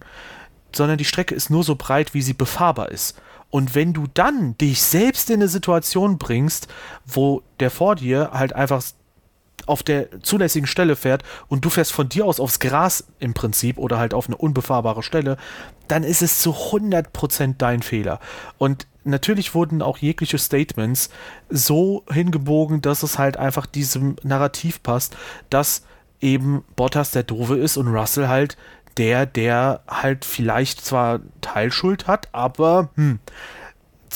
[0.76, 3.20] sondern die Strecke ist nur so breit, wie sie befahrbar ist.
[3.50, 6.68] Und wenn du dann dich selbst in eine Situation bringst,
[7.04, 8.82] wo der vor dir halt einfach
[9.66, 13.78] auf der zulässigen Stelle fährt und du fährst von dir aus aufs Gras im Prinzip
[13.78, 15.36] oder halt auf eine unbefahrbare Stelle,
[15.88, 18.20] dann ist es zu 100% dein Fehler.
[18.58, 21.10] Und natürlich wurden auch jegliche Statements
[21.48, 25.16] so hingebogen, dass es halt einfach diesem Narrativ passt,
[25.50, 25.82] dass
[26.20, 28.56] eben Bottas der Dove ist und Russell halt
[28.96, 33.18] der, der halt vielleicht zwar Teilschuld hat, aber hm.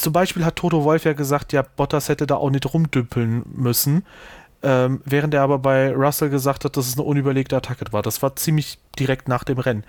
[0.01, 4.05] Zum Beispiel hat Toto Wolf ja gesagt, ja, Bottas hätte da auch nicht rumdüppeln müssen.
[4.62, 8.03] Ähm, während er aber bei Russell gesagt hat, dass es eine unüberlegte Attacke war.
[8.03, 9.85] Das war ziemlich direkt nach dem Rennen.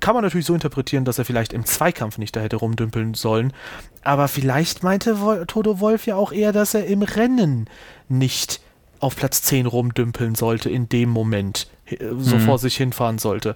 [0.00, 3.52] Kann man natürlich so interpretieren, dass er vielleicht im Zweikampf nicht da hätte rumdümpeln sollen.
[4.02, 7.68] Aber vielleicht meinte Toto Wolf ja auch eher, dass er im Rennen
[8.08, 8.60] nicht
[8.98, 11.68] auf Platz 10 rumdümpeln sollte in dem Moment,
[12.18, 12.40] so mhm.
[12.40, 13.54] vor sich hinfahren sollte.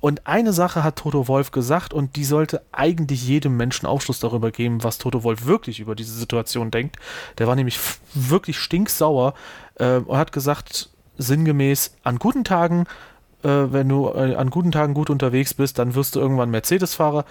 [0.00, 4.50] Und eine Sache hat Toto Wolf gesagt und die sollte eigentlich jedem Menschen Aufschluss darüber
[4.50, 6.96] geben, was Toto Wolf wirklich über diese Situation denkt.
[7.38, 7.78] Der war nämlich
[8.14, 9.34] wirklich stinksauer
[9.76, 12.84] äh, und hat gesagt, sinngemäß, an guten Tagen,
[13.42, 17.24] äh, wenn du äh, an guten Tagen gut unterwegs bist, dann wirst du irgendwann Mercedes-Fahrer.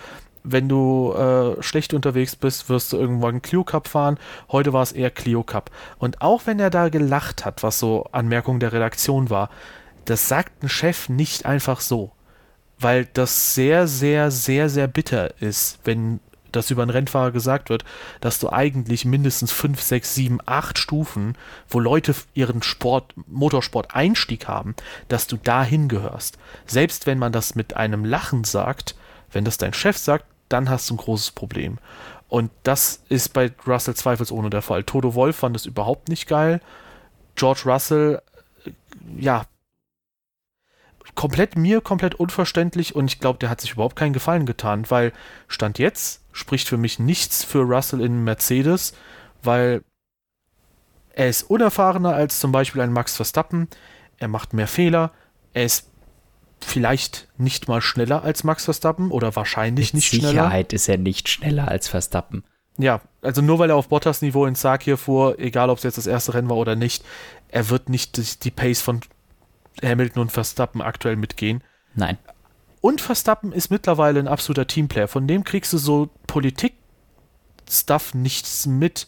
[0.43, 4.19] Wenn du äh, schlecht unterwegs bist, wirst du irgendwann Clio Cup fahren.
[4.51, 5.71] Heute war es eher Clio Cup.
[5.97, 9.49] Und auch wenn er da gelacht hat, was so Anmerkung der Redaktion war,
[10.05, 12.11] das sagt ein Chef nicht einfach so
[12.79, 16.19] weil das sehr, sehr, sehr, sehr bitter ist, wenn
[16.55, 17.83] das über einen Rennfahrer gesagt wird,
[18.21, 24.75] dass du eigentlich mindestens 5, 6, 7, 8 Stufen, wo Leute ihren Sport, Motorsport-Einstieg haben,
[25.09, 26.37] dass du dahin gehörst.
[26.65, 28.95] Selbst wenn man das mit einem Lachen sagt,
[29.31, 31.77] wenn das dein Chef sagt, dann hast du ein großes Problem.
[32.27, 34.83] Und das ist bei Russell zweifelsohne der Fall.
[34.83, 36.61] Toto Wolf fand es überhaupt nicht geil.
[37.35, 38.21] George Russell,
[38.65, 38.71] äh,
[39.17, 39.45] ja,
[41.15, 45.13] komplett mir komplett unverständlich und ich glaube, der hat sich überhaupt keinen Gefallen getan, weil
[45.47, 48.93] Stand jetzt spricht für mich nichts für Russell in Mercedes,
[49.41, 49.83] weil
[51.13, 53.69] er ist unerfahrener als zum Beispiel ein Max Verstappen,
[54.17, 55.11] er macht mehr Fehler,
[55.53, 55.89] er ist
[56.59, 60.43] vielleicht nicht mal schneller als Max Verstappen oder wahrscheinlich Mit nicht Sicherheit schneller.
[60.43, 62.43] Sicherheit ist er nicht schneller als Verstappen.
[62.77, 65.85] Ja, also nur weil er auf Bottas Niveau in Sark hier fuhr, egal ob es
[65.85, 67.05] jetzt das erste Rennen war oder nicht,
[67.47, 68.99] er wird nicht die Pace von
[69.83, 71.63] Hamilton und Verstappen aktuell mitgehen.
[71.95, 72.17] Nein.
[72.81, 75.07] Und Verstappen ist mittlerweile ein absoluter Teamplayer.
[75.07, 79.07] Von dem kriegst du so Politik-Stuff nichts mit.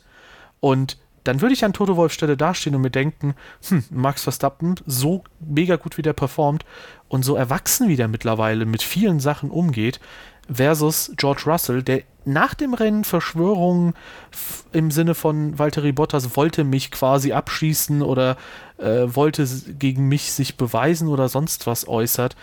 [0.60, 3.36] Und dann würde ich an Toto Wolf Stelle dastehen und mir denken,
[3.68, 6.64] hm, Max Verstappen, so mega gut wie der performt
[7.10, 10.00] und so erwachsen wie der mittlerweile mit vielen Sachen umgeht,
[10.50, 13.94] versus George Russell, der nach dem Rennen Verschwörungen
[14.74, 18.38] im Sinne von Valtteri Bottas wollte mich quasi abschießen oder
[18.78, 19.48] äh, wollte
[19.80, 22.36] gegen mich sich beweisen oder sonst was äußert.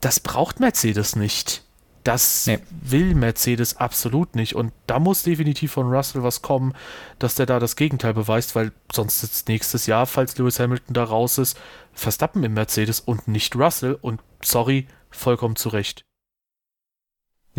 [0.00, 1.62] Das braucht Mercedes nicht.
[2.04, 2.58] Das nee.
[2.70, 4.54] will Mercedes absolut nicht.
[4.54, 6.74] Und da muss definitiv von Russell was kommen,
[7.18, 11.04] dass der da das Gegenteil beweist, weil sonst sitzt nächstes Jahr, falls Lewis Hamilton da
[11.04, 11.58] raus ist,
[11.92, 13.98] Verstappen im Mercedes und nicht Russell.
[14.00, 16.07] Und sorry, vollkommen zu Recht.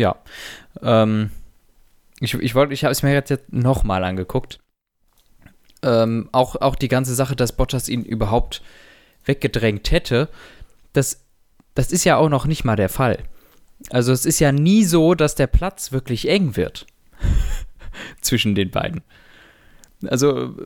[0.00, 0.16] Ja.
[0.80, 1.30] Ähm,
[2.20, 4.58] ich ich, ich habe es mir jetzt, jetzt nochmal angeguckt.
[5.82, 8.62] Ähm, auch, auch die ganze Sache, dass Bottas ihn überhaupt
[9.26, 10.30] weggedrängt hätte,
[10.94, 11.22] das,
[11.74, 13.18] das ist ja auch noch nicht mal der Fall.
[13.90, 16.86] Also es ist ja nie so, dass der Platz wirklich eng wird
[18.22, 19.02] zwischen den beiden.
[20.06, 20.56] Also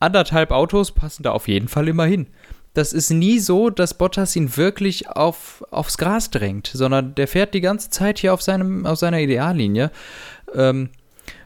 [0.00, 2.26] anderthalb Autos passen da auf jeden Fall immer hin
[2.74, 7.54] das ist nie so, dass Bottas ihn wirklich auf, aufs Gras drängt, sondern der fährt
[7.54, 9.90] die ganze Zeit hier auf, seinem, auf seiner Ideallinie.
[10.52, 10.90] Ähm,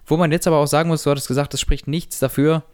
[0.07, 2.65] wo man jetzt aber auch sagen muss, du hattest gesagt, es spricht nichts dafür,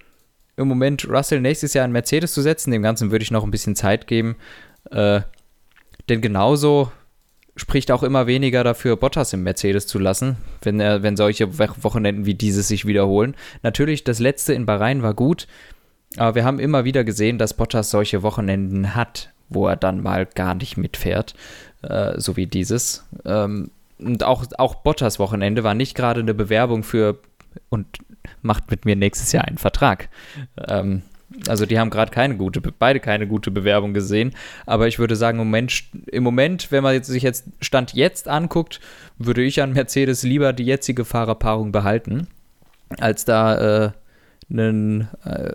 [0.56, 2.70] im Moment Russell nächstes Jahr in Mercedes zu setzen.
[2.70, 4.36] Dem Ganzen würde ich noch ein bisschen Zeit geben.
[4.90, 5.22] Äh,
[6.08, 6.92] denn genauso
[7.56, 12.26] spricht auch immer weniger dafür, Bottas im Mercedes zu lassen, wenn, er, wenn solche Wochenenden
[12.26, 13.36] wie dieses sich wiederholen.
[13.62, 15.46] Natürlich, das letzte in Bahrain war gut.
[16.16, 20.26] Aber wir haben immer wieder gesehen, dass Bottas solche Wochenenden hat, wo er dann mal
[20.26, 21.34] gar nicht mitfährt,
[21.82, 23.04] äh, so wie dieses.
[23.24, 27.18] Ähm, und auch, auch Bottas Wochenende war nicht gerade eine Bewerbung für
[27.68, 27.86] und
[28.42, 30.08] macht mit mir nächstes Jahr einen Vertrag.
[30.68, 31.02] Ähm,
[31.48, 34.34] also die haben gerade keine gute, beide keine gute Bewerbung gesehen.
[34.66, 38.80] Aber ich würde sagen, im Moment, im Moment, wenn man sich jetzt Stand jetzt anguckt,
[39.18, 42.28] würde ich an Mercedes lieber die jetzige Fahrerpaarung behalten,
[42.98, 43.90] als da äh,
[44.50, 45.54] einen, äh,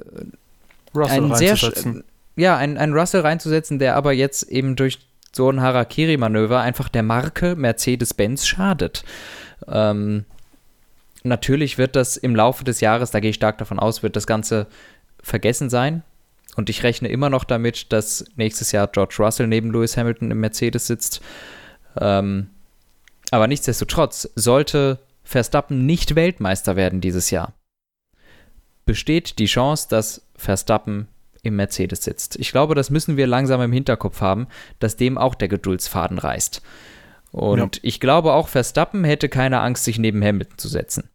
[0.95, 1.93] Russell ein reinzusetzen.
[1.93, 2.04] Sehr,
[2.36, 4.99] ja, ein, ein Russell reinzusetzen, der aber jetzt eben durch
[5.32, 9.04] so ein Harakiri-Manöver einfach der Marke Mercedes-Benz schadet.
[9.67, 10.25] Ähm,
[11.23, 14.28] natürlich wird das im Laufe des Jahres, da gehe ich stark davon aus, wird das
[14.28, 14.67] Ganze
[15.21, 16.04] vergessen sein.
[16.56, 20.39] Und ich rechne immer noch damit, dass nächstes Jahr George Russell neben Lewis Hamilton im
[20.39, 21.21] Mercedes sitzt.
[21.99, 22.49] Ähm,
[23.32, 27.54] aber nichtsdestotrotz sollte Verstappen nicht Weltmeister werden dieses Jahr,
[28.89, 31.10] besteht die Chance, dass Verstappen
[31.43, 32.38] im Mercedes sitzt.
[32.38, 34.47] Ich glaube, das müssen wir langsam im Hinterkopf haben,
[34.80, 36.63] dass dem auch der Geduldsfaden reißt.
[37.32, 37.82] Und ja.
[37.84, 41.08] ich glaube auch, Verstappen hätte keine Angst, sich neben Hamilton zu setzen.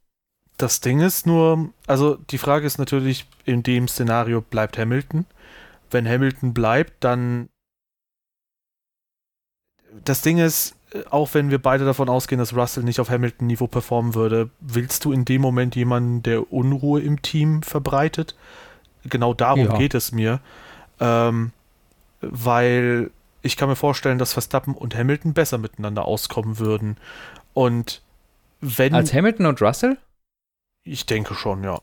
[0.57, 5.27] Das Ding ist nur, also die Frage ist natürlich, in dem Szenario bleibt Hamilton.
[5.91, 7.49] Wenn Hamilton bleibt, dann.
[10.05, 10.77] Das Ding ist,
[11.11, 15.13] auch wenn wir beide davon ausgehen, dass Russell nicht auf Hamilton-Niveau performen würde, willst du
[15.13, 18.37] in dem Moment jemanden, der Unruhe im Team verbreitet?
[19.05, 19.77] Genau darum ja.
[19.77, 20.41] geht es mir.
[21.01, 21.53] Ähm,
[22.21, 23.11] weil
[23.43, 26.97] ich kann mir vorstellen, dass Verstappen und Hamilton besser miteinander auskommen würden.
[27.53, 28.03] Und
[28.61, 28.95] wenn.
[28.95, 29.99] Als Hamilton und Russell?
[30.85, 31.81] Ich denke schon, ja.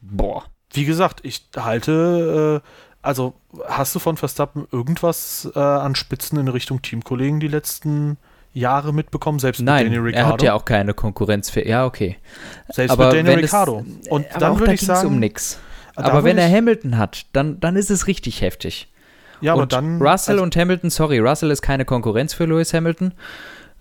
[0.00, 2.68] Boah, wie gesagt, ich halte, äh,
[3.02, 3.34] also
[3.66, 8.16] hast du von Verstappen irgendwas äh, an Spitzen in Richtung Teamkollegen die letzten
[8.52, 10.32] Jahre mitbekommen, selbst Nein, mit Daniel er Ricciardo?
[10.32, 11.66] hat ja auch keine Konkurrenz für.
[11.66, 12.16] Ja, okay.
[12.68, 13.84] selbst aber mit Daniel Ricciardo.
[14.10, 15.58] Und aber dann würde da ich sagen, um nix.
[15.94, 18.88] da Aber wenn er Hamilton hat, dann, dann ist es richtig heftig.
[19.40, 22.74] ja, aber und dann Russell also, und Hamilton, sorry, Russell ist keine Konkurrenz für Lewis
[22.74, 23.14] Hamilton.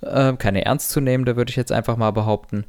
[0.01, 2.65] Äh, keine ernstzunehmende, würde ich jetzt einfach mal behaupten.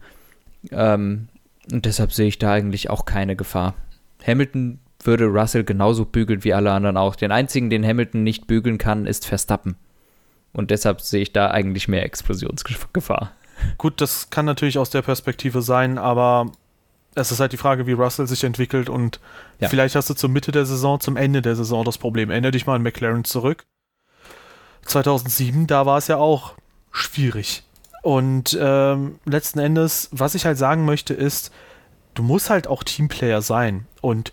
[0.70, 1.28] Ähm,
[1.70, 3.74] und deshalb sehe ich da eigentlich auch keine Gefahr.
[4.26, 7.16] Hamilton würde Russell genauso bügeln wie alle anderen auch.
[7.16, 9.76] Den einzigen, den Hamilton nicht bügeln kann, ist Verstappen.
[10.52, 13.32] Und deshalb sehe ich da eigentlich mehr Explosionsgefahr.
[13.76, 16.50] gut, das kann natürlich aus der Perspektive sein, aber
[17.14, 19.20] es ist halt die Frage, wie Russell sich entwickelt und
[19.60, 19.68] Ja.
[19.68, 22.30] vielleicht hast du zur Mitte der Saison, zum Ende der Saison das Problem.
[22.30, 23.64] Erinner dich mal an McLaren zurück.
[24.84, 26.54] 2007, da war es ja auch
[26.92, 27.62] schwierig.
[28.02, 31.52] Und ähm, letzten Endes, was ich halt sagen möchte, ist,
[32.14, 33.86] du musst halt auch Teamplayer sein.
[34.00, 34.32] Und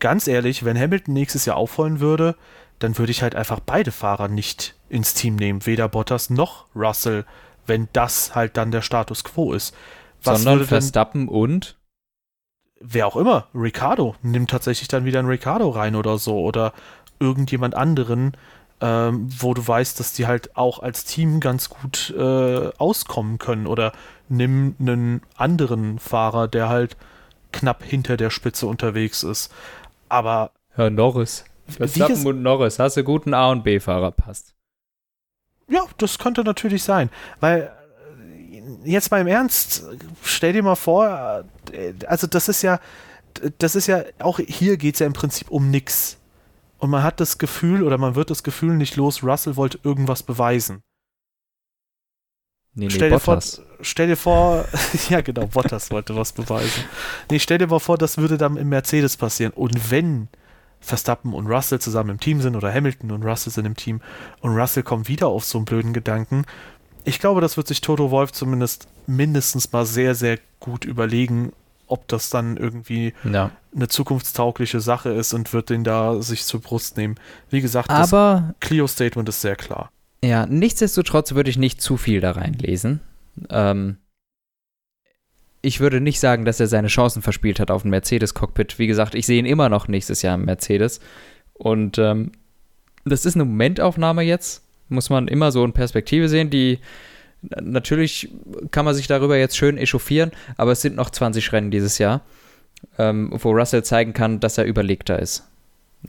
[0.00, 2.36] ganz ehrlich, wenn Hamilton nächstes Jahr aufholen würde,
[2.78, 7.24] dann würde ich halt einfach beide Fahrer nicht ins Team nehmen, weder Bottas noch Russell,
[7.66, 9.74] wenn das halt dann der Status quo ist.
[10.22, 11.76] Was Sondern Verstappen und
[12.80, 16.72] wer auch immer, Ricardo, nimmt tatsächlich dann wieder einen Ricardo rein oder so oder
[17.20, 18.32] irgendjemand anderen,
[18.80, 23.66] ähm, wo du weißt, dass die halt auch als Team ganz gut äh, auskommen können
[23.66, 23.92] oder
[24.28, 26.96] nimm einen anderen Fahrer, der halt
[27.52, 29.52] knapp hinter der Spitze unterwegs ist.
[30.10, 31.44] Aber Herr Norris.
[31.66, 32.78] Verstappen und Norris.
[32.78, 34.54] Hast du guten A- und B-Fahrer, passt.
[35.68, 37.10] Ja, das könnte natürlich sein.
[37.38, 37.72] Weil,
[38.52, 39.84] äh, jetzt mal im Ernst,
[40.22, 42.80] stell dir mal vor, äh, also das ist ja,
[43.58, 46.18] das ist ja, auch hier geht es ja im Prinzip um nix.
[46.78, 50.22] Und man hat das Gefühl, oder man wird das Gefühl nicht los, Russell wollte irgendwas
[50.22, 50.82] beweisen.
[52.74, 53.38] Nee, nee, stell, dir vor,
[53.80, 54.64] stell dir vor,
[55.08, 56.84] ja genau, Bottas wollte was beweisen.
[57.30, 59.52] Nee, stell dir mal vor, das würde dann im Mercedes passieren.
[59.52, 60.28] Und wenn
[60.80, 64.00] Verstappen und Russell zusammen im Team sind oder Hamilton und Russell sind im Team
[64.40, 66.44] und Russell kommt wieder auf so einen blöden Gedanken,
[67.04, 71.52] ich glaube, das wird sich Toto Wolf zumindest mindestens mal sehr, sehr gut überlegen,
[71.86, 73.50] ob das dann irgendwie Ja.
[73.74, 77.16] eine zukunftstaugliche Sache ist und wird den da sich zur Brust nehmen.
[77.50, 79.90] Wie gesagt, das Aber Clio-Statement ist sehr klar.
[80.22, 83.00] Ja, nichtsdestotrotz würde ich nicht zu viel da reinlesen.
[83.48, 83.96] Ähm,
[85.62, 88.78] ich würde nicht sagen, dass er seine Chancen verspielt hat auf dem Mercedes-Cockpit.
[88.78, 91.00] Wie gesagt, ich sehe ihn immer noch nächstes Jahr im Mercedes.
[91.54, 92.32] Und ähm,
[93.04, 94.62] das ist eine Momentaufnahme jetzt.
[94.88, 96.50] Muss man immer so in Perspektive sehen.
[96.50, 96.80] Die
[97.42, 98.30] natürlich
[98.70, 102.22] kann man sich darüber jetzt schön echauffieren, aber es sind noch 20 Rennen dieses Jahr,
[102.98, 105.46] ähm, wo Russell zeigen kann, dass er überlegter ist.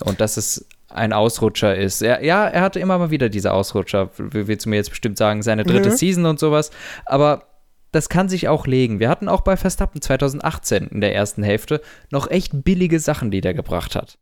[0.04, 2.02] Und dass es ein Ausrutscher ist.
[2.02, 5.42] Er, ja, er hatte immer mal wieder diese Ausrutscher, willst du mir jetzt bestimmt sagen,
[5.44, 5.96] seine dritte Mhm.
[5.96, 6.72] Season und sowas.
[7.06, 7.44] Aber
[7.92, 9.00] das kann sich auch legen.
[9.00, 13.42] Wir hatten auch bei Verstappen 2018 in der ersten Hälfte noch echt billige Sachen, die
[13.42, 14.18] der gebracht hat.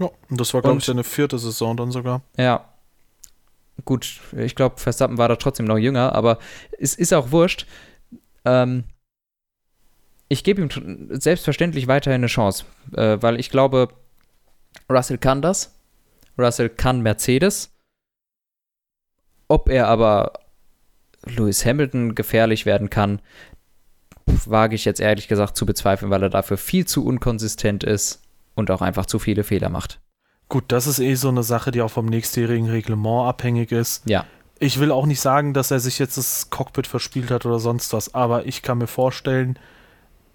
[0.00, 2.22] Ja, und das war, glaube ich, seine vierte Saison dann sogar.
[2.36, 2.64] Ja.
[3.84, 6.38] Gut, ich glaube, Verstappen war da trotzdem noch jünger, aber
[6.78, 7.66] es ist auch wurscht.
[8.44, 8.84] Ähm,
[10.28, 12.64] ich gebe ihm selbstverständlich weiterhin eine Chance,
[12.96, 13.88] äh, weil ich glaube,
[14.90, 15.74] Russell kann das.
[16.38, 17.70] Russell kann Mercedes.
[19.48, 20.32] Ob er aber
[21.26, 23.20] Lewis Hamilton gefährlich werden kann,
[24.26, 28.22] wage ich jetzt ehrlich gesagt zu bezweifeln, weil er dafür viel zu unkonsistent ist
[28.54, 30.00] und auch einfach zu viele Fehler macht.
[30.48, 34.08] Gut, das ist eh so eine Sache, die auch vom nächstjährigen Reglement abhängig ist.
[34.08, 34.26] Ja.
[34.58, 37.92] Ich will auch nicht sagen, dass er sich jetzt das Cockpit verspielt hat oder sonst
[37.92, 39.58] was, aber ich kann mir vorstellen,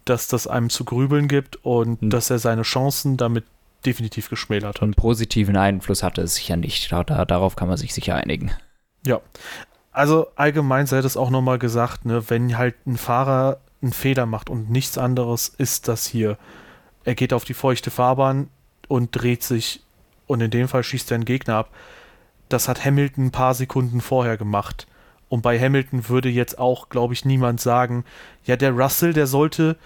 [0.06, 2.10] dass das einem zu grübeln gibt und Hm.
[2.10, 3.46] dass er seine Chancen damit
[3.86, 4.84] definitiv geschmälert hat.
[4.84, 6.92] einen positiven Einfluss hatte es sicher nicht.
[6.92, 8.52] Da, da, darauf kann man sich sicher einigen.
[9.92, 14.50] Also allgemein sei das auch nochmal gesagt, ne, wenn halt ein Fahrer einen Fehler macht
[14.50, 16.38] und nichts anderes ist das hier.
[17.06, 18.50] Er geht auf die feuchte Fahrbahn
[18.88, 19.82] und dreht sich
[20.28, 21.70] und in dem Fall schießt er einen Gegner ab.
[22.50, 24.88] Das hat Hamilton ein paar Sekunden vorher gemacht.
[25.30, 28.04] Und bei Hamilton würde jetzt auch, glaube ich, niemand sagen,
[28.46, 29.78] ja, der Russell, der sollte,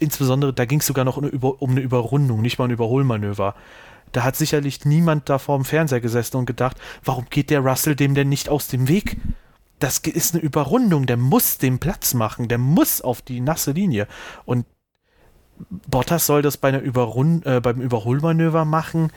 [0.00, 3.54] insbesondere, da ging es sogar noch um eine, Über eine Überrundung, nicht mal ein Überholmanöver.
[4.12, 7.94] Da hat sicherlich niemand da vor dem Fernseher gesessen und gedacht, warum geht der Russell
[7.94, 9.18] dem denn nicht aus dem Weg?
[9.78, 14.08] Das ist eine Überrundung, der muss den Platz machen, der muss auf die nasse Linie.
[14.44, 14.66] Und
[15.88, 19.12] Bottas soll das bei einer Überrund äh, beim Überholmanöver machen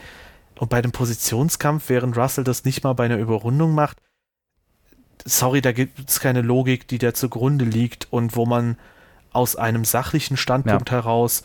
[0.59, 3.97] und bei dem Positionskampf, während Russell das nicht mal bei einer Überrundung macht.
[5.25, 8.77] Sorry, da gibt es keine Logik, die der zugrunde liegt und wo man
[9.33, 11.43] aus einem sachlichen Standpunkt heraus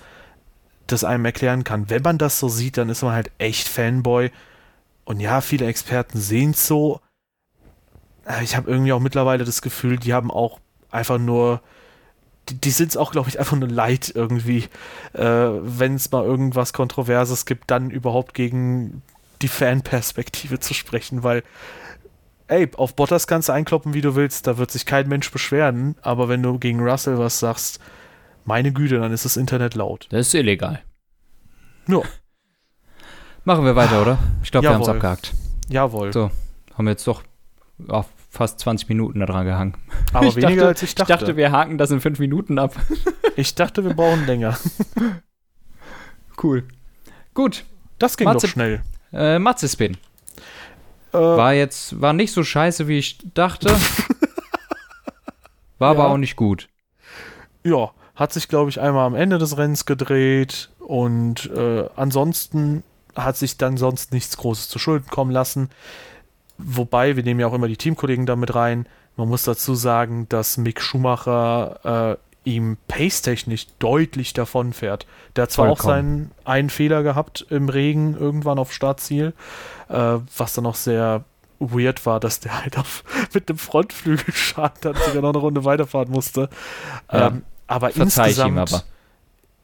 [0.87, 1.91] das einem erklären kann.
[1.91, 4.31] Wenn man das so sieht, dann ist man halt echt Fanboy.
[5.05, 7.01] Und ja, viele Experten sehen es so.
[8.25, 10.61] Aber Ich habe irgendwie auch mittlerweile das Gefühl, die haben auch
[10.91, 11.61] einfach nur
[12.49, 14.69] die, die sind es auch, glaube ich, einfach nur leid irgendwie,
[15.13, 19.03] äh, wenn es mal irgendwas Kontroverses gibt, dann überhaupt gegen
[19.43, 21.43] die Fanperspektive zu sprechen, weil
[22.49, 25.97] ey, auf Bottas kannst du einkloppen, wie du willst, da wird sich kein Mensch beschweren,
[26.03, 27.81] aber wenn du gegen Russell was sagst,
[28.45, 30.07] meine Güte, dann ist das Internet laut.
[30.11, 30.83] Das ist illegal.
[31.87, 32.01] Ja.
[33.45, 34.19] Machen wir weiter, oder?
[34.43, 35.35] Ich glaube, wir haben es abgehakt.
[35.69, 36.13] Jawohl.
[36.13, 36.31] So,
[36.75, 37.23] haben wir jetzt doch
[37.87, 39.75] auf fast 20 Minuten daran gehangen.
[40.13, 41.13] Aber ich weniger dachte, als ich dachte.
[41.13, 42.75] Ich dachte, wir haken das in 5 Minuten ab.
[43.37, 44.59] ich dachte, wir brauchen länger.
[46.43, 46.65] cool.
[47.35, 47.65] Gut.
[47.99, 48.83] Das ging Matze, doch schnell.
[49.13, 49.97] Äh, Matze-Spin.
[51.13, 53.69] Äh, war jetzt, war nicht so scheiße, wie ich dachte.
[55.79, 55.99] war ja.
[55.99, 56.69] aber auch nicht gut.
[57.65, 62.83] Ja, hat sich, glaube ich, einmal am Ende des Rennens gedreht und äh, ansonsten
[63.15, 65.71] hat sich dann sonst nichts Großes zu Schulden kommen lassen.
[66.59, 68.87] Wobei, wir nehmen ja auch immer die Teamkollegen damit rein.
[69.17, 72.17] Man muss dazu sagen, dass Mick Schumacher äh,
[72.49, 75.07] ihm pace-technisch deutlich davon fährt.
[75.37, 75.81] Der hat zwar Vollkommen.
[75.81, 79.35] auch seinen einen Fehler gehabt im Regen irgendwann auf Startziel,
[79.89, 81.25] äh, was dann auch sehr
[81.61, 86.11] weird war, dass der halt auf, mit dem Frontflügelschaden dann sogar noch eine Runde weiterfahren
[86.11, 86.49] musste.
[87.13, 87.29] Ja.
[87.29, 88.69] Ähm, aber Verzeih insgesamt.
[88.69, 88.85] Ich aber.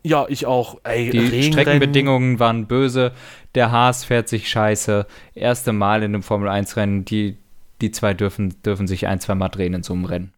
[0.02, 0.78] Ja, ich auch.
[0.84, 1.52] Ey, die Regenrennen.
[1.52, 3.12] Streckenbedingungen waren böse.
[3.54, 5.06] Der Haas fährt sich scheiße.
[5.34, 7.06] Erste Mal in einem Formel-1-Rennen.
[7.06, 7.38] Die,
[7.80, 10.33] die zwei dürfen, dürfen sich ein, zwei Mal drehen in so einem Rennen.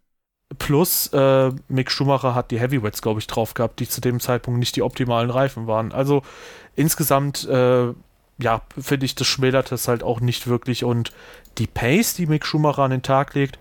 [0.58, 4.60] Plus, äh, Mick Schumacher hat die Heavyweights, glaube ich, drauf gehabt, die zu dem Zeitpunkt
[4.60, 5.92] nicht die optimalen Reifen waren.
[5.92, 6.22] Also
[6.76, 7.92] insgesamt, äh,
[8.38, 10.84] ja, finde ich, das schmälert es halt auch nicht wirklich.
[10.84, 11.12] Und
[11.58, 13.58] die Pace, die Mick Schumacher an den Tag legt,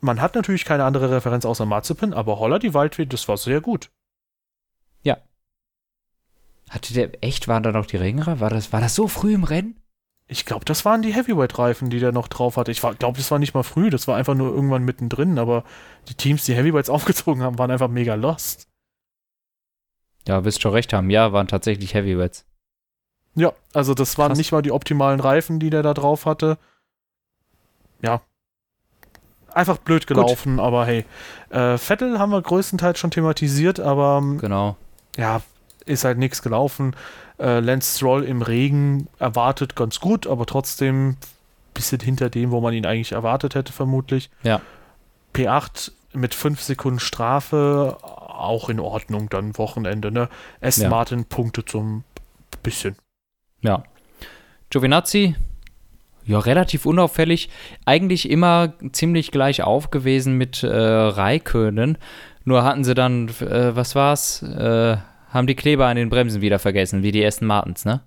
[0.00, 3.60] man hat natürlich keine andere Referenz außer Mazepin, aber Holler die Waldweh, das war sehr
[3.60, 3.90] gut.
[5.02, 5.18] Ja.
[6.68, 8.40] Hatte der echt, waren da noch die Ringerer?
[8.40, 9.80] War das, war das so früh im Rennen?
[10.30, 12.70] Ich glaube, das waren die Heavyweight-Reifen, die der noch drauf hatte.
[12.70, 15.64] Ich glaube, das war nicht mal früh, das war einfach nur irgendwann mittendrin, aber
[16.08, 18.68] die Teams, die Heavyweights aufgezogen haben, waren einfach mega lost.
[20.26, 21.08] Ja, wirst schon recht haben.
[21.08, 22.44] Ja, waren tatsächlich Heavyweights.
[23.34, 24.38] Ja, also das waren Krass.
[24.38, 26.58] nicht mal die optimalen Reifen, die der da drauf hatte.
[28.02, 28.20] Ja.
[29.52, 30.64] Einfach blöd gelaufen, Gut.
[30.64, 31.06] aber hey.
[31.48, 34.18] Äh, Vettel haben wir größtenteils schon thematisiert, aber.
[34.20, 34.76] Ähm, genau.
[35.16, 35.40] Ja,
[35.88, 36.94] ist halt nichts gelaufen.
[37.38, 41.16] Äh, Lance Stroll im Regen erwartet ganz gut, aber trotzdem ein
[41.74, 44.30] bisschen hinter dem, wo man ihn eigentlich erwartet hätte, vermutlich.
[44.42, 44.60] Ja.
[45.34, 50.28] P8 mit 5 Sekunden Strafe, auch in Ordnung, dann Wochenende, ne?
[50.60, 50.90] Aston ja.
[50.90, 52.04] Martin Punkte zum
[52.62, 52.96] bisschen.
[53.60, 53.82] Ja.
[54.70, 55.34] Giovinazzi,
[56.28, 57.48] ja, relativ unauffällig.
[57.86, 61.96] Eigentlich immer ziemlich gleich auf gewesen mit äh, Raikönen.
[62.44, 64.42] Nur hatten sie dann, äh, was war's?
[64.42, 64.98] Äh,
[65.30, 68.02] haben die Kleber an den Bremsen wieder vergessen, wie die ersten Martens, ne?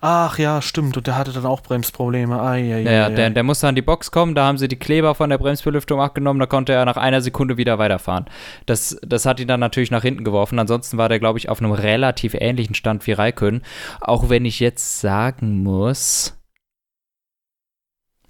[0.00, 0.96] Ach ja, stimmt.
[0.96, 2.40] Und der hatte dann auch Bremsprobleme.
[2.40, 4.78] Ai, ai, ja, ai, der, der musste an die Box kommen, da haben sie die
[4.78, 8.26] Kleber von der Bremsbelüftung abgenommen, da konnte er nach einer Sekunde wieder weiterfahren.
[8.66, 10.58] Das, das hat ihn dann natürlich nach hinten geworfen.
[10.58, 13.62] Ansonsten war der, glaube ich, auf einem relativ ähnlichen Stand wie Raikön.
[14.00, 16.32] Auch wenn ich jetzt sagen muss,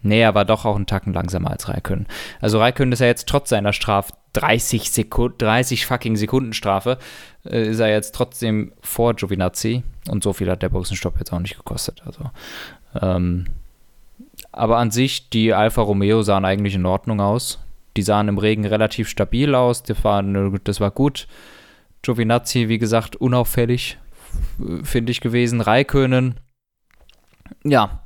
[0.03, 2.07] Nee, er war doch auch einen Tacken langsamer als Raikön.
[2.40, 6.99] Also Raikön ist ja jetzt trotz seiner Straf 30 Sekunden, 30 fucking Sekunden Strafe,
[7.45, 11.41] äh, ist er jetzt trotzdem vor Giovinazzi und so viel hat der Boxenstopp jetzt auch
[11.41, 12.03] nicht gekostet.
[12.05, 12.30] Also,
[13.01, 13.47] ähm,
[14.53, 17.59] aber an sich, die Alfa Romeo sahen eigentlich in Ordnung aus.
[17.97, 21.26] Die sahen im Regen relativ stabil aus, das war, das war gut.
[22.03, 23.97] Giovinazzi, wie gesagt, unauffällig,
[24.82, 25.62] finde ich gewesen.
[25.62, 26.39] Raikönen,
[27.64, 28.03] ja,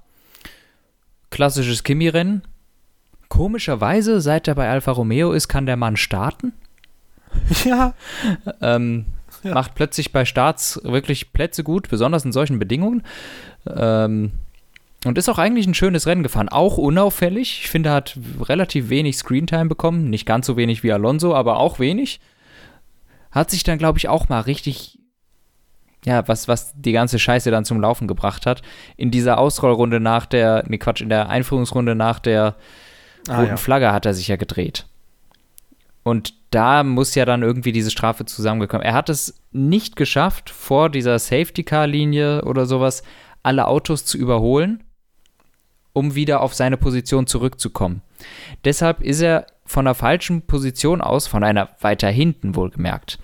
[1.31, 2.43] klassisches Kimi-Rennen.
[3.31, 6.53] Komischerweise, seit er bei Alfa Romeo ist, kann der Mann starten.
[7.65, 7.95] Ja.
[8.61, 9.07] ähm,
[9.45, 9.55] ja.
[9.55, 13.05] Macht plötzlich bei Starts wirklich Plätze gut, besonders in solchen Bedingungen.
[13.67, 14.33] Ähm,
[15.05, 16.49] und ist auch eigentlich ein schönes Rennen gefahren.
[16.49, 17.61] Auch unauffällig.
[17.63, 20.11] Ich finde, er hat relativ wenig Screentime bekommen.
[20.11, 22.21] Nicht ganz so wenig wie Alonso, aber auch wenig.
[23.31, 24.99] Hat sich dann, glaube ich, auch mal richtig
[26.05, 28.63] ja, was, was die ganze Scheiße dann zum Laufen gebracht hat.
[28.97, 32.57] In dieser Ausrollrunde nach der, ne Quatsch, in der Einführungsrunde nach der
[33.31, 33.57] ah, roten ja.
[33.57, 34.87] Flagge hat er sich ja gedreht.
[36.03, 38.85] Und da muss ja dann irgendwie diese Strafe zusammengekommen.
[38.85, 43.03] Er hat es nicht geschafft, vor dieser Safety-Car-Linie oder sowas
[43.43, 44.83] alle Autos zu überholen,
[45.93, 48.03] um wieder auf seine Position zurückzukommen.
[48.65, 53.19] Deshalb ist er von der falschen Position aus, von einer weiter hinten wohlgemerkt,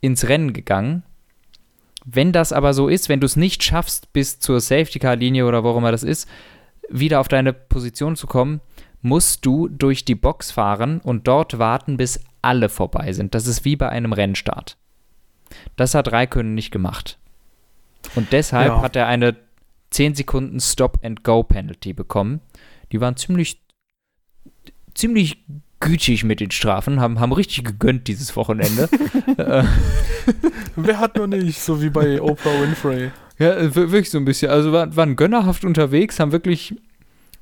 [0.00, 1.02] ins Rennen gegangen
[2.04, 5.76] wenn das aber so ist, wenn du es nicht schaffst, bis zur Safety-Car-Linie oder wo
[5.76, 6.28] immer das ist,
[6.88, 8.60] wieder auf deine Position zu kommen,
[9.02, 13.34] musst du durch die Box fahren und dort warten, bis alle vorbei sind.
[13.34, 14.76] Das ist wie bei einem Rennstart.
[15.76, 17.18] Das hat Raikkonen nicht gemacht.
[18.14, 18.82] Und deshalb ja.
[18.82, 19.36] hat er eine
[19.90, 22.40] 10 Sekunden Stop-and-Go-Penalty bekommen.
[22.92, 23.60] Die waren ziemlich,
[24.94, 25.44] ziemlich
[25.80, 28.88] gütig mit den Strafen, haben, haben richtig gegönnt dieses Wochenende.
[29.36, 29.64] Äh,
[30.76, 33.10] Wer hat nur nicht, so wie bei Oprah Winfrey.
[33.38, 34.50] Ja, wirklich so ein bisschen.
[34.50, 36.74] Also waren, waren gönnerhaft unterwegs, haben wirklich,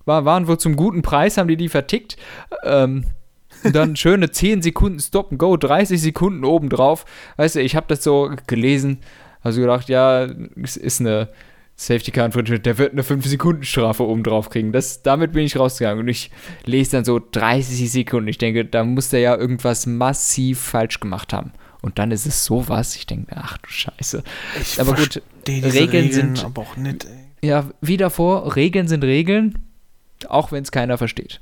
[0.08, 2.16] war, waren wohl zum guten Preis, haben die die vertickt.
[2.64, 3.04] Ähm,
[3.62, 7.04] dann schöne 10 Sekunden Stop and Go, 30 Sekunden obendrauf.
[7.36, 8.98] Weißt du, ich habe das so gelesen,
[9.42, 10.26] also gedacht, ja,
[10.60, 11.28] es ist eine
[11.76, 14.72] Safety Car Infringement, der wird eine 5-Sekunden-Strafe obendrauf kriegen.
[14.72, 16.32] Das, damit bin ich rausgegangen und ich
[16.64, 18.26] lese dann so 30 Sekunden.
[18.26, 21.52] Ich denke, da muss der ja irgendwas massiv falsch gemacht haben.
[21.80, 22.96] Und dann ist es sowas.
[22.96, 24.24] Ich denke, ach du Scheiße.
[24.60, 26.44] Ich aber gut, Regeln, Regeln sind.
[26.44, 27.48] Aber auch nicht, ey.
[27.48, 29.54] Ja, wie davor, Regeln sind Regeln,
[30.28, 31.40] auch wenn es keiner versteht.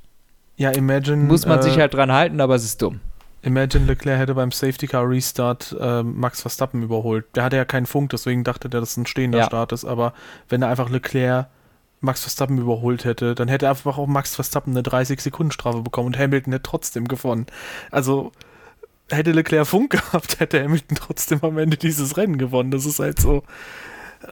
[0.56, 1.16] Ja, imagine.
[1.18, 3.00] Muss man äh, sich halt dran halten, aber es ist dumm.
[3.42, 7.26] Imagine Leclerc hätte beim Safety Car Restart äh, Max Verstappen überholt.
[7.36, 9.44] Der hatte ja keinen Funk, deswegen dachte der, dass es ein stehender Ja.
[9.44, 9.84] Start ist.
[9.84, 10.14] Aber
[10.48, 11.46] wenn er einfach Leclerc
[12.00, 16.52] Max Verstappen überholt hätte, dann hätte einfach auch Max Verstappen eine 30-Sekunden-Strafe bekommen und Hamilton
[16.54, 17.46] hätte trotzdem gewonnen.
[17.90, 18.32] Also
[19.10, 22.70] hätte Leclerc Funk gehabt, hätte Hamilton trotzdem am Ende dieses Rennen gewonnen.
[22.70, 23.42] Das ist halt so.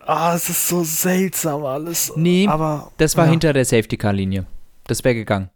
[0.07, 2.13] Ah, es ist so seltsam alles.
[2.17, 3.31] Nee, aber Das war ja.
[3.31, 4.47] hinter der Safety-Car-Linie.
[4.87, 5.51] Das wäre gegangen.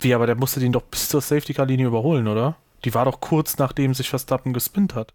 [0.00, 2.56] Wie, aber der musste den doch bis zur Safety Car Linie überholen, oder?
[2.84, 5.14] Die war doch kurz nachdem sich Verstappen gespinnt hat.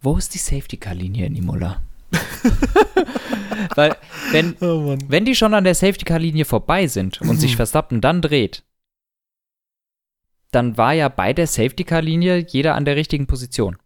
[0.00, 1.82] Wo ist die Safety-Car-Linie in Imola?
[3.74, 3.96] Weil,
[4.32, 8.62] wenn, Oh wenn die schon an der Safety-Car-Linie vorbei sind und sich Verstappen dann dreht,
[10.54, 13.76] dann war ja bei der Safety-Car-Linie jeder an der richtigen Position.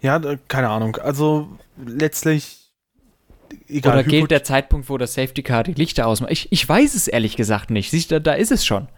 [0.00, 0.96] Ja, keine Ahnung.
[0.96, 1.48] Also
[1.84, 2.70] letztlich
[3.68, 3.94] egal.
[3.94, 6.32] Oder gilt der Zeitpunkt, wo das Safety-Car die Lichter ausmacht?
[6.32, 7.90] Ich, ich weiß es ehrlich gesagt nicht.
[7.90, 8.88] Siehst du, da ist es schon.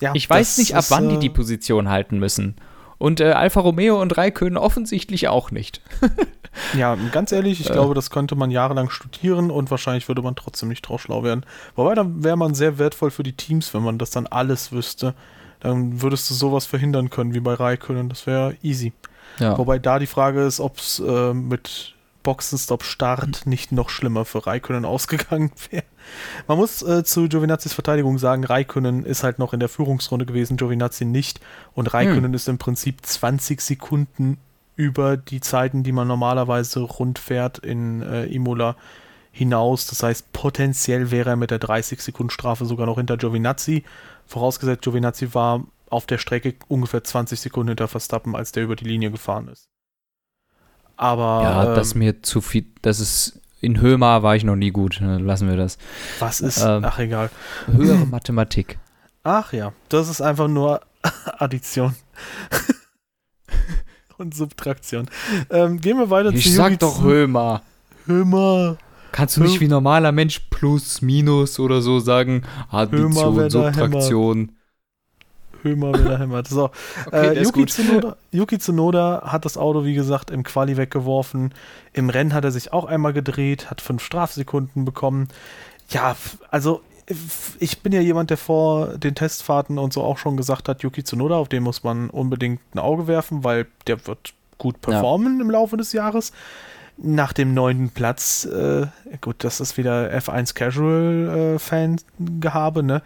[0.00, 2.56] ja, Ich weiß nicht, ab wann die äh, die Position halten müssen.
[3.04, 5.80] Und äh, Alfa Romeo und Raikkonen offensichtlich auch nicht.
[6.78, 7.72] Ja, ganz ehrlich, ich Äh.
[7.72, 11.44] glaube, das könnte man jahrelang studieren und wahrscheinlich würde man trotzdem nicht drauf schlau werden.
[11.74, 15.14] Wobei, dann wäre man sehr wertvoll für die Teams, wenn man das dann alles wüsste.
[15.58, 18.08] Dann würdest du sowas verhindern können wie bei Raikkonen.
[18.08, 18.92] Das wäre easy.
[19.40, 19.58] Ja.
[19.58, 24.84] Wobei da die Frage ist, ob es äh, mit Boxenstopp-Start nicht noch schlimmer für Raikönnen
[24.84, 25.82] ausgegangen wäre.
[26.46, 30.56] Man muss äh, zu Giovinazzi's Verteidigung sagen, Raikönnen ist halt noch in der Führungsrunde gewesen,
[30.56, 31.40] Giovinazzi nicht.
[31.74, 34.38] Und Raikönnen ist im Prinzip 20 Sekunden
[34.76, 38.76] über die Zeiten, die man normalerweise rund fährt in äh, Imola
[39.30, 39.86] hinaus.
[39.86, 43.84] Das heißt, potenziell wäre er mit der 30-Sekunden-Strafe sogar noch hinter Giovinazzi.
[44.26, 48.84] Vorausgesetzt, Giovinazzi war auf der Strecke ungefähr 20 Sekunden hinter Verstappen, als der über die
[48.84, 49.68] Linie gefahren ist.
[50.96, 52.66] Aber Ja, ähm, das mir zu viel.
[52.82, 53.40] Das ist.
[53.64, 55.00] In Hömer war ich noch nie gut.
[55.00, 55.78] äh, Lassen wir das.
[56.20, 56.62] was ist?
[56.62, 57.30] ähm, ach, egal.
[57.66, 58.78] Höhere Mathematik.
[59.22, 60.80] Ach ja, das ist einfach nur
[61.38, 61.94] Addition.
[64.16, 65.08] Und Subtraktion.
[65.50, 67.62] Ähm, gehen wir weiter Ich zu sag Yuki doch Hömer.
[68.06, 68.76] Hömer.
[69.10, 72.42] Kannst du nicht wie normaler Mensch plus, minus oder so sagen?
[72.70, 74.52] Addition, Subtraktion.
[75.64, 76.46] Hömer wieder hämmert.
[76.48, 76.70] So,
[77.12, 81.52] äh, Yuki, Tsunoda, Yuki Tsunoda hat das Auto, wie gesagt, im Quali weggeworfen.
[81.92, 85.28] Im Rennen hat er sich auch einmal gedreht, hat fünf Strafsekunden bekommen.
[85.90, 86.16] Ja,
[86.50, 86.82] also
[87.58, 91.04] ich bin ja jemand, der vor den Testfahrten und so auch schon gesagt hat, Yuki
[91.04, 95.50] Tsunoda, auf den muss man unbedingt ein Auge werfen, weil der wird gut performen im
[95.50, 96.32] Laufe des Jahres.
[96.96, 98.86] Nach dem neunten Platz, äh,
[99.20, 103.02] gut, das ist wieder F1 Casual äh, Fan-Gehabe, ne?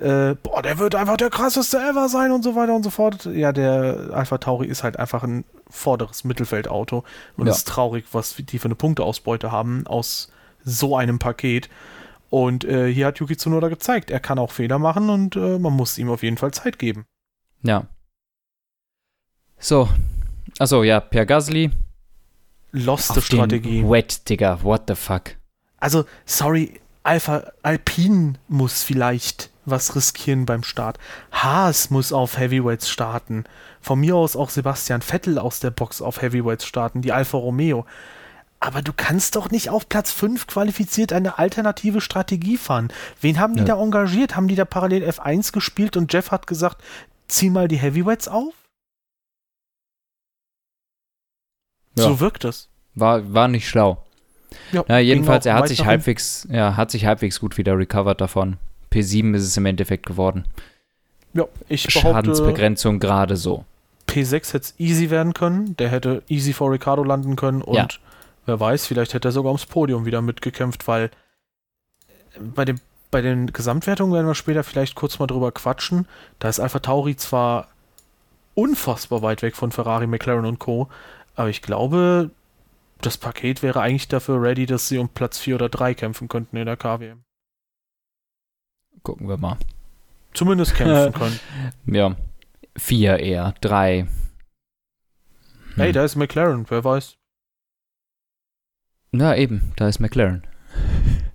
[0.00, 3.26] Äh, boah, der wird einfach der krasseste ever sein und so weiter und so fort.
[3.26, 7.04] Ja, der Alpha Tauri ist halt einfach ein vorderes Mittelfeldauto.
[7.36, 7.52] Und Ja.
[7.52, 10.32] es ist traurig, was die für eine Punkteausbeute haben aus
[10.64, 11.68] so einem Paket.
[12.30, 15.72] Und äh, hier hat Yuki Tsunoda gezeigt, er kann auch Fehler machen und äh, man
[15.74, 17.04] muss ihm auf jeden Fall Zeit geben.
[17.62, 17.86] Ja.
[19.58, 19.88] So.
[20.58, 21.70] Achso, ja, Per Gasly.
[22.72, 23.84] Loste Auf Strategie.
[23.88, 24.62] Wet, Digga.
[24.62, 25.36] What the fuck?
[25.78, 30.98] Also, sorry, Alpha Alpine muss vielleicht was riskieren beim Start.
[31.32, 33.44] Haas muss auf Heavyweights starten.
[33.80, 37.86] Von mir aus auch Sebastian Vettel aus der Box auf Heavyweights starten, die Alfa Romeo.
[38.62, 42.88] Aber du kannst doch nicht auf Platz 5 qualifiziert eine alternative Strategie fahren.
[43.20, 43.76] Wen haben die Ja.
[43.76, 44.36] da engagiert?
[44.36, 46.82] Haben die da parallel F1 gespielt und Jeff hat gesagt,
[47.26, 48.52] zieh mal die Heavyweights auf?
[51.96, 52.04] Ja.
[52.04, 52.68] So wirkt es.
[52.94, 54.04] War, war nicht schlau.
[54.72, 58.20] Ja, Ja, jedenfalls, ging er hat sich halbwegs, ja, hat sich halbwegs gut wieder recovered
[58.20, 58.58] davon.
[58.92, 60.44] P7 ist es im Endeffekt geworden.
[61.32, 63.64] Ja, ich behaupte, Schadensbegrenzung gerade so.
[64.08, 65.76] P6 hätte es easy werden können.
[65.76, 67.88] Der hätte easy vor Ricardo landen können und Ja.
[68.46, 71.10] wer weiß, vielleicht hätte er sogar ums Podium wieder mitgekämpft, weil
[72.40, 72.80] bei, dem,
[73.10, 76.06] bei den Gesamtwertungen werden wir später vielleicht kurz mal drüber quatschen.
[76.40, 77.68] Da ist Alpha Tauri zwar
[78.54, 80.88] unfassbar weit weg von Ferrari, McLaren und Co.,
[81.36, 82.30] aber ich glaube,
[83.00, 86.56] das Paket wäre eigentlich dafür ready, dass sie um Platz 4 oder 3 kämpfen könnten
[86.56, 87.22] in der KWM.
[89.02, 89.56] Gucken wir mal.
[90.34, 91.40] Zumindest kämpfen können.
[91.86, 92.16] Ja.
[92.76, 93.54] Vier eher.
[93.60, 94.06] Drei.
[95.76, 95.92] Hey, Hm.
[95.92, 97.16] da ist McLaren, wer weiß.
[99.12, 100.46] Na eben, da ist McLaren.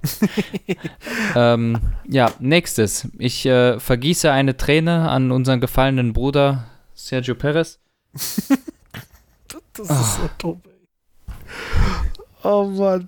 [1.35, 3.09] ähm, ja, nächstes.
[3.17, 7.79] Ich äh, vergieße eine Träne an unseren gefallenen Bruder Sergio Perez.
[9.77, 9.99] Das Ah.
[10.01, 11.33] ist so dumm, ey.
[12.43, 13.05] Oh Mann.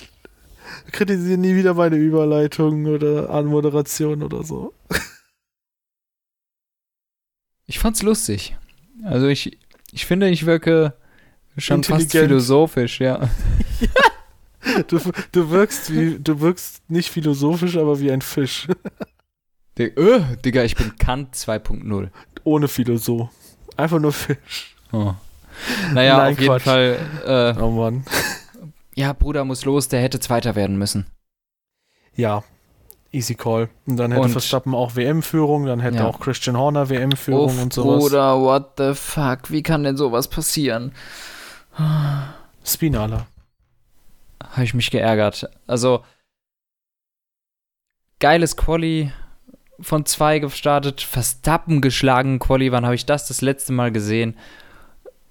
[0.91, 4.73] Kritisiere nie wieder meine Überleitung oder Anmoderation oder so.
[7.65, 8.55] Ich fand's lustig.
[9.03, 9.57] Also ich,
[9.91, 10.93] ich finde, ich wirke
[11.57, 13.29] schon fast philosophisch, ja.
[14.89, 14.99] Du,
[15.31, 18.67] du wirkst wie, du wirkst nicht philosophisch, aber wie ein Fisch.
[19.77, 22.09] Dig- äh, Digga, ich bin Kant 2.0.
[22.43, 23.29] Ohne Philosoph.
[23.77, 24.75] Einfach nur Fisch.
[24.91, 25.13] Oh.
[25.93, 26.63] Naja, Nein, auf jeden Quatsch.
[26.63, 27.53] Fall.
[27.57, 28.03] Äh, Oh Mann.
[28.97, 31.05] Ja, Bruder muss los, der hätte Zweiter werden müssen.
[32.15, 32.43] Ja.
[33.11, 33.69] Easy Call.
[33.85, 36.07] Und dann hätte Und- Verstappen auch WM-Führung, dann hätte Ja.
[36.07, 37.99] auch Christian Horner WM-Führung und sowas.
[37.99, 39.49] Bruder, what the fuck?
[39.51, 40.91] Wie kann denn sowas passieren?
[42.65, 43.27] Spinala.
[44.43, 45.49] Habe ich mich geärgert.
[45.67, 46.03] Also,
[48.19, 49.11] geiles Quali
[49.79, 52.71] von zwei gestartet, Verstappen geschlagen Quali.
[52.71, 54.37] Wann habe ich das das letzte Mal gesehen?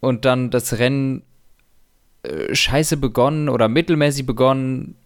[0.01, 1.25] Und dann das Rennen
[2.27, 4.97] äh, scheiße begonnen oder mittelmäßig begonnen,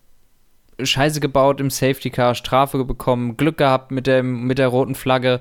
[0.83, 5.41] scheiße gebaut im Safety Car, Strafe bekommen, Glück gehabt mit, dem, mit der roten Flagge.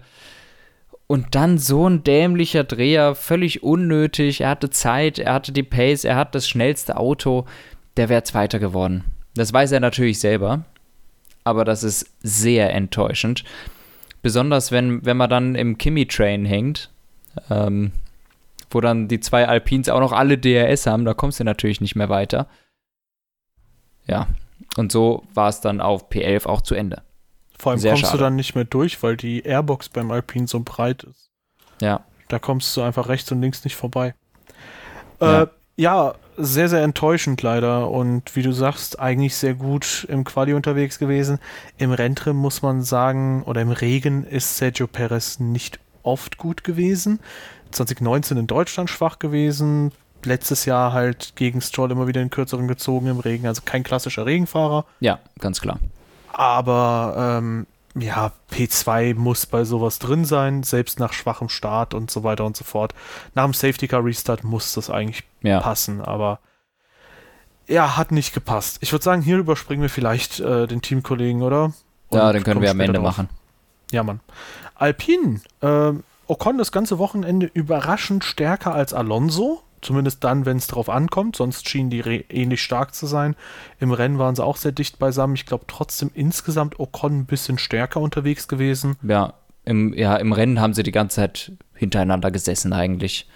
[1.07, 4.41] Und dann so ein dämlicher Dreher, völlig unnötig.
[4.41, 7.45] Er hatte Zeit, er hatte die Pace, er hat das schnellste Auto.
[7.97, 9.05] Der wäre Zweiter geworden.
[9.33, 10.65] Das weiß er natürlich selber.
[11.43, 13.43] Aber das ist sehr enttäuschend.
[14.21, 16.91] Besonders wenn, wenn man dann im Kimi-Train hängt,
[17.49, 17.91] ähm,
[18.69, 21.95] wo dann die zwei Alpins auch noch alle DRS haben, da kommst du natürlich nicht
[21.95, 22.47] mehr weiter.
[24.07, 24.27] Ja,
[24.77, 27.01] und so war es dann auf P11 auch zu Ende.
[27.57, 28.17] Vor allem Sehr kommst schade.
[28.17, 31.29] du dann nicht mehr durch, weil die Airbox beim Alpine so breit ist.
[31.81, 34.13] Ja, Da kommst du einfach rechts und links nicht vorbei.
[35.19, 35.43] Ja.
[35.43, 37.89] Äh, ja, sehr, sehr enttäuschend leider.
[37.89, 41.39] Und wie du sagst, eigentlich sehr gut im Quali unterwegs gewesen.
[41.77, 47.19] Im Renntrim muss man sagen, oder im Regen ist Sergio Perez nicht oft gut gewesen.
[47.71, 49.91] 2019 in Deutschland schwach gewesen.
[50.23, 53.47] Letztes Jahr halt gegen Stroll immer wieder den kürzeren gezogen im Regen.
[53.47, 54.85] Also kein klassischer Regenfahrer.
[54.99, 55.79] ja, ganz klar.
[56.33, 57.65] Aber ähm,
[57.95, 62.55] ja, P2 muss bei sowas drin sein, selbst nach schwachem Start und so weiter und
[62.55, 62.93] so fort.
[63.33, 66.39] Nach dem Safety Car Restart muss das eigentlich Ja, passen, aber
[67.67, 68.77] ja, hat nicht gepasst.
[68.81, 71.73] Ich würde sagen, hier überspringen wir vielleicht äh, den Teamkollegen, oder?
[72.11, 73.17] ja Und den können wir am Ende drauf.
[73.17, 73.29] machen.
[73.91, 74.19] Ja, Mann.
[74.75, 79.61] Alpine, ähm, Ocon das ganze Wochenende überraschend stärker als Alonso.
[79.81, 81.37] Zumindest dann, wenn es drauf ankommt.
[81.37, 83.35] Sonst schienen die ähnlich stark zu sein.
[83.79, 85.35] Im Rennen waren sie auch sehr dicht beisammen.
[85.35, 88.97] Ich glaube trotzdem insgesamt Ocon ein bisschen stärker unterwegs gewesen.
[89.03, 89.33] Ja
[89.65, 93.29] im, ja, im Rennen haben sie die ganze Zeit hintereinander gesessen eigentlich.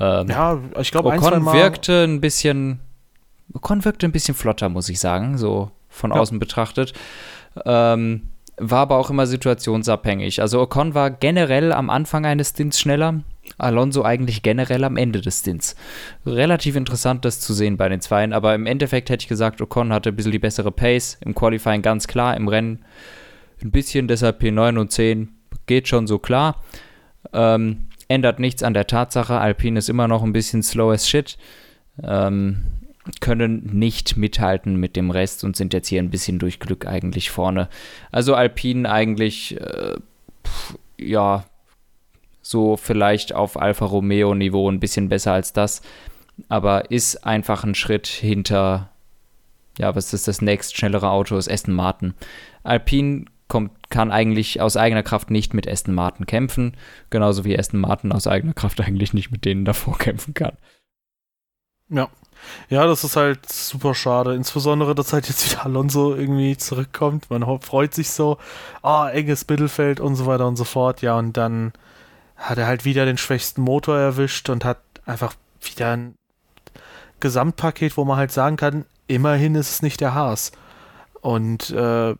[0.00, 1.54] Ähm, Ja, ich glaube ein, Ocon Mal.
[1.54, 2.80] wirkte ein bisschen,
[3.52, 6.16] Ocon wirkte ein bisschen flotter, muss ich sagen, so von Ja.
[6.18, 6.92] außen betrachtet.
[7.64, 10.40] Ähm, war aber auch immer situationsabhängig.
[10.40, 13.22] Also Ocon war generell am Anfang eines Stints schneller,
[13.58, 15.76] Alonso eigentlich generell am Ende des Stints.
[16.24, 19.92] Relativ interessant, das zu sehen bei den Zweien, aber im Endeffekt hätte ich gesagt, Ocon
[19.92, 22.84] hatte ein bisschen die bessere Pace, im Qualifying ganz klar, im Rennen
[23.62, 25.28] ein bisschen, deshalb P9 und 10
[25.66, 26.62] geht schon so klar.
[27.32, 31.36] Ähm, ändert nichts an der Tatsache, Alpine ist immer noch ein bisschen slow as shit.
[32.02, 32.64] Ähm,
[33.20, 37.30] können nicht mithalten mit dem Rest und sind jetzt hier ein bisschen durch Glück eigentlich
[37.30, 37.68] vorne.
[38.10, 39.96] Also Alpine eigentlich, äh,
[40.44, 41.44] pf, ja,
[42.40, 45.82] so vielleicht auf Alfa Romeo Niveau ein bisschen besser als das,
[46.48, 48.90] aber ist einfach ein Schritt hinter,
[49.78, 52.14] ja, was ist das nächst schnellere Auto, ist Aston Martin.
[52.62, 56.76] Alpine kommt, kann eigentlich aus eigener Kraft nicht mit Aston Martin kämpfen,
[57.10, 60.56] genauso wie Aston Martin aus eigener Kraft eigentlich nicht mit denen davor kämpfen kann.
[61.90, 62.08] Ja.
[62.68, 64.34] Ja, das ist halt super schade.
[64.34, 67.30] Insbesondere, dass halt jetzt wieder Alonso irgendwie zurückkommt.
[67.30, 68.38] Man freut sich so,
[68.82, 71.02] ah, enges Mittelfeld und so weiter und so fort.
[71.02, 71.72] Ja, und dann
[72.36, 76.14] hat er halt wieder den schwächsten Motor erwischt und hat einfach wieder ein
[77.20, 80.52] Gesamtpaket, wo man halt sagen kann, immerhin ist es nicht der Haas.
[81.20, 82.14] Und äh,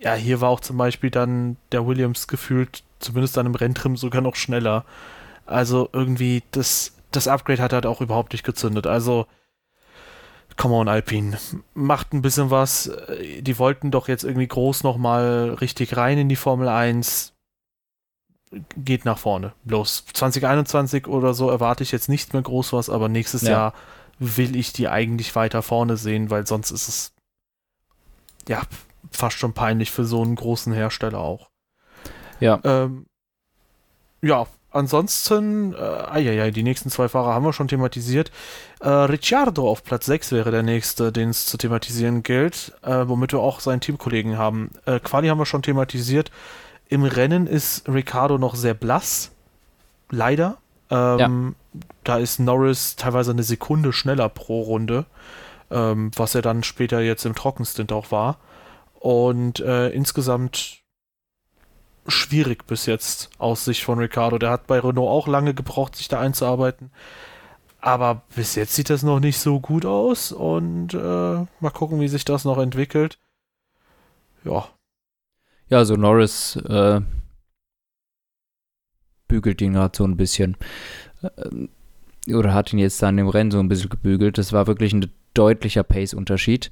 [0.00, 4.22] ja, hier war auch zum Beispiel dann der Williams gefühlt, zumindest dann im Renntrim, sogar
[4.22, 4.84] noch schneller.
[5.46, 8.86] Also irgendwie, das, das Upgrade hat halt auch überhaupt nicht gezündet.
[8.86, 9.26] Also,
[10.56, 11.38] come on, Alpine.
[11.74, 12.86] Macht ein bisschen was.
[12.88, 17.34] Äh, Die wollten doch jetzt irgendwie groß nochmal richtig rein in die Formel 1.
[18.76, 19.52] Geht nach vorne.
[19.64, 23.50] Bloß 2021 oder so erwarte ich jetzt nicht mehr groß was, aber nächstes Ja.
[23.50, 23.74] Jahr
[24.18, 27.12] will ich die eigentlich weiter vorne sehen, weil sonst ist es
[28.48, 28.62] ja
[29.12, 31.48] fast schon peinlich für so einen großen Hersteller auch.
[32.40, 32.60] Ja.
[32.64, 33.06] Ähm,
[34.20, 38.30] ja, ansonsten, äh, ja, die nächsten zwei Fahrer haben wir schon thematisiert.
[38.80, 43.32] Äh, Ricciardo auf Platz 6 wäre der nächste, den es zu thematisieren gilt, äh, womit
[43.32, 44.70] wir auch seinen Teamkollegen haben.
[44.86, 46.30] Äh, Quali haben wir schon thematisiert.
[46.88, 49.30] Im Rennen ist Ricciardo noch sehr blass.
[50.10, 50.58] Leider.
[50.90, 51.80] Ähm, ja.
[52.02, 55.06] Da ist Norris teilweise eine Sekunde schneller pro Runde,
[55.70, 58.38] ähm, was er dann später jetzt im Trockenstint auch war.
[58.98, 60.79] Und äh, insgesamt
[62.06, 64.38] schwierig bis jetzt aus Sicht von Ricardo.
[64.38, 66.90] Der hat bei Renault auch lange gebraucht, sich da einzuarbeiten.
[67.80, 72.08] Aber bis jetzt sieht das noch nicht so gut aus und äh, mal gucken, wie
[72.08, 73.18] sich das noch entwickelt.
[74.44, 74.68] Ja.
[75.68, 77.00] Ja, also Norris äh,
[79.28, 80.56] bügelt ihn gerade so ein bisschen.
[81.22, 81.68] Äh,
[82.34, 84.36] oder hat ihn jetzt dann im Rennen so ein bisschen gebügelt.
[84.36, 86.70] Das war wirklich ein deutlicher Pace-Unterschied.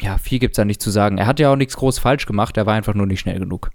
[0.00, 1.18] Ja, viel gibt es da nicht zu sagen.
[1.18, 3.70] Er hat ja auch nichts groß falsch gemacht, er war einfach nur nicht schnell genug.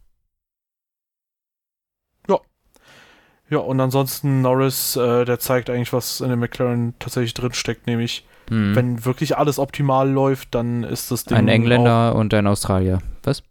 [3.52, 8.26] Ja, und ansonsten Norris, äh, der zeigt eigentlich, was in dem McLaren tatsächlich drinsteckt, nämlich
[8.50, 8.78] mhm.
[8.78, 11.38] wenn wirklich alles optimal läuft, dann ist das Ding.
[11.38, 13.00] Ein Engländer und ein Australier.
[13.24, 13.44] Was?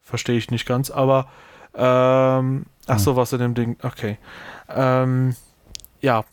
[0.00, 1.28] Verstehe ich nicht ganz, aber
[1.74, 2.98] ähm, ach hm.
[2.98, 3.76] so, was in dem Ding.
[3.82, 4.18] Okay.
[4.68, 5.36] Ähm,
[6.00, 6.24] ja,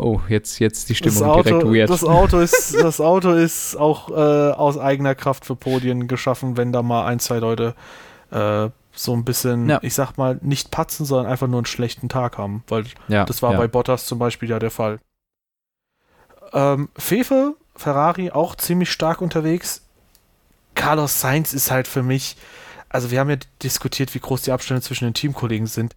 [0.00, 1.90] Oh, jetzt, jetzt die Stimmung Auto, direkt weird.
[1.90, 6.72] Das Auto ist, das Auto ist auch äh, aus eigener Kraft für Podien geschaffen, wenn
[6.72, 7.74] da mal ein, zwei Leute
[8.30, 9.78] äh, so ein bisschen, ja.
[9.82, 12.64] ich sag mal, nicht patzen, sondern einfach nur einen schlechten Tag haben.
[12.68, 13.58] Weil ja, das war ja.
[13.58, 15.00] bei Bottas zum Beispiel ja der Fall.
[16.54, 19.82] Ähm, Fefe, Ferrari auch ziemlich stark unterwegs.
[20.74, 22.38] Carlos Sainz ist halt für mich,
[22.88, 25.94] also wir haben ja diskutiert, wie groß die Abstände zwischen den Teamkollegen sind.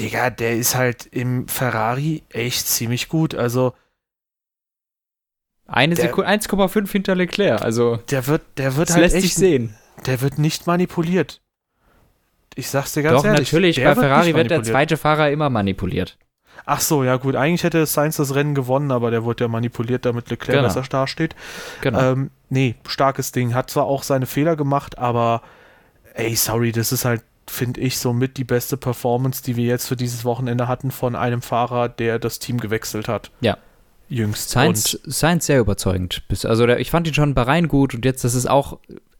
[0.00, 3.34] Digga, der ist halt im Ferrari echt ziemlich gut.
[3.34, 3.74] Also.
[5.66, 7.96] Eine Sekunde, 1,5 hinter Leclerc, also.
[8.10, 9.76] Der wird, der wird das halt lässt echt, sich sehen.
[10.06, 11.40] Der wird nicht manipuliert.
[12.56, 13.52] Ich sag's dir ganz Doch, ehrlich.
[13.52, 16.18] natürlich, bei wird Ferrari wird der zweite Fahrer immer manipuliert.
[16.66, 20.04] Ach so, ja gut, eigentlich hätte Sainz das Rennen gewonnen, aber der wurde ja manipuliert,
[20.04, 20.68] damit Leclerc genau.
[20.68, 21.36] besser dasteht.
[21.80, 22.12] Genau.
[22.12, 23.54] Ähm, nee, starkes Ding.
[23.54, 25.42] Hat zwar auch seine Fehler gemacht, aber
[26.14, 29.96] ey, sorry, das ist halt finde ich, somit die beste Performance, die wir jetzt für
[29.96, 33.30] dieses Wochenende hatten von einem Fahrer, der das Team gewechselt hat.
[33.40, 33.58] Ja.
[34.08, 34.50] Jüngst.
[34.50, 36.22] Science, Science sehr überzeugend.
[36.44, 38.78] Also ich fand ihn schon bei Rhein gut und jetzt, das ist auch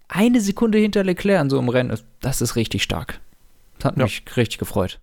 [0.09, 1.97] eine Sekunde hinter Leclerc in so einem Rennen.
[2.21, 3.21] Das ist richtig stark.
[3.79, 4.05] Das hat ja.
[4.05, 4.99] mich richtig gefreut.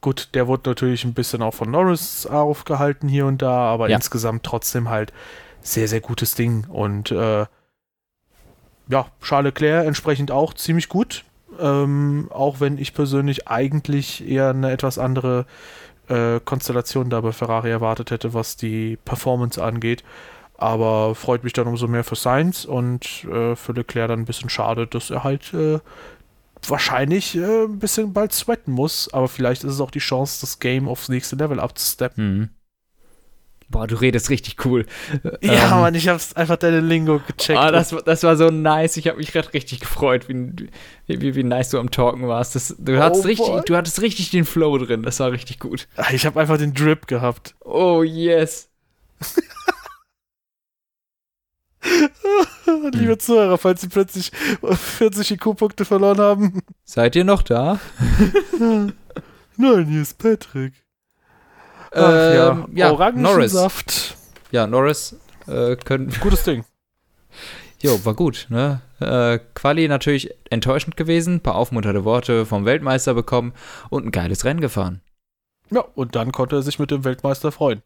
[0.00, 3.96] Gut, der wurde natürlich ein bisschen auch von Norris aufgehalten hier und da, aber ja.
[3.96, 5.12] insgesamt trotzdem halt
[5.60, 6.66] sehr, sehr gutes Ding.
[6.68, 7.46] Und äh,
[8.88, 11.24] ja, Charles Leclerc entsprechend auch ziemlich gut.
[11.58, 15.46] Ähm, auch wenn ich persönlich eigentlich eher eine etwas andere
[16.08, 20.04] äh, Konstellation da bei Ferrari erwartet hätte, was die Performance angeht.
[20.56, 24.50] Aber freut mich dann umso mehr für Sainz und äh, für Leclerc dann ein bisschen
[24.50, 25.78] schade, dass er halt äh,
[26.66, 29.12] wahrscheinlich äh, ein bisschen bald sweaten muss.
[29.12, 32.38] Aber vielleicht ist es auch die Chance, das Game aufs nächste Level abzusteppen.
[32.38, 32.48] Mhm.
[33.70, 34.86] Boah, du redest richtig cool.
[35.42, 37.60] Ja, ähm, Mann, ich hab's einfach deine Lingo gecheckt.
[37.62, 38.96] Oh, das, das war so nice.
[38.96, 40.70] Ich habe mich gerade richtig gefreut, wie,
[41.06, 42.54] wie, wie, nice du am Talken warst.
[42.54, 45.02] Das, du, oh hattest richtig, du hattest richtig den Flow drin.
[45.02, 45.86] Das war richtig gut.
[46.12, 47.56] Ich habe einfach den Drip gehabt.
[47.60, 48.70] Oh, yes.
[51.84, 53.20] Liebe hm.
[53.20, 56.62] Zuhörer, falls Sie plötzlich 40 IQ-Punkte verloren haben.
[56.84, 57.78] Seid ihr noch da?
[59.56, 60.72] Nein, hier ist Patrick.
[61.92, 62.50] Ach, ja.
[62.50, 64.16] Ähm, ja, Orangensaft.
[64.50, 65.16] Ja, Norris
[65.46, 66.12] äh, können.
[66.20, 66.64] Gutes Ding.
[67.80, 68.80] Jo, war gut, ne?
[68.98, 73.52] Äh, Quali natürlich enttäuschend gewesen, ein paar aufmunternde Worte vom Weltmeister bekommen
[73.88, 75.00] und ein geiles Rennen gefahren.
[75.70, 77.82] Ja, und dann konnte er sich mit dem Weltmeister freuen.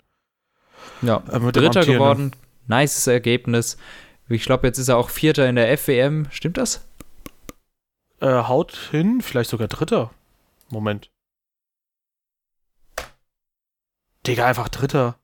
[1.02, 2.32] Ja, äh, Dritter geworden,
[2.66, 3.76] nices Ergebnis.
[4.28, 6.26] Ich glaube, jetzt ist er auch Vierter in der FWM.
[6.30, 6.86] Stimmt das?
[8.20, 10.10] Äh, haut hin, vielleicht sogar Dritter.
[10.70, 11.10] Moment.
[14.26, 15.16] Digga, einfach Dritter.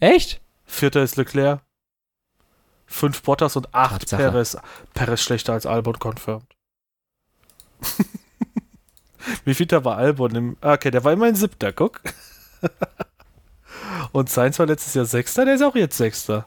[0.00, 0.40] Echt?
[0.64, 1.60] Vierter ist Leclerc.
[2.86, 4.22] Fünf Bottas und acht Tatsache.
[4.22, 4.56] Perez.
[4.92, 6.46] Perez schlechter als Albon confirmed.
[9.44, 10.56] Wie viel da war Albon im.
[10.60, 12.00] Ah, okay, der war immerhin siebter, guck.
[14.12, 16.46] und Sainz war letztes Jahr Sechster, der ist auch jetzt Sechster.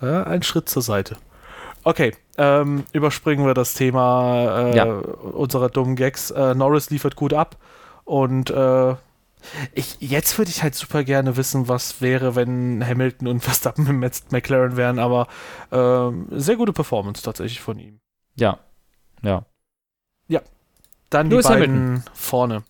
[0.00, 1.16] Ja, ein Schritt zur Seite.
[1.82, 4.84] Okay, ähm, überspringen wir das Thema äh, ja.
[4.84, 6.30] unserer dummen Gags.
[6.30, 7.56] Äh, Norris liefert gut ab
[8.04, 8.94] und äh,
[9.74, 14.32] ich, jetzt würde ich halt super gerne wissen, was wäre, wenn Hamilton und Verstappen mit
[14.32, 15.28] McLaren wären, aber
[15.72, 18.00] ähm, sehr gute Performance tatsächlich von ihm.
[18.36, 18.58] Ja,
[19.22, 19.44] ja.
[20.28, 20.40] Ja,
[21.10, 22.04] dann du die beiden Hamilton.
[22.14, 22.62] vorne.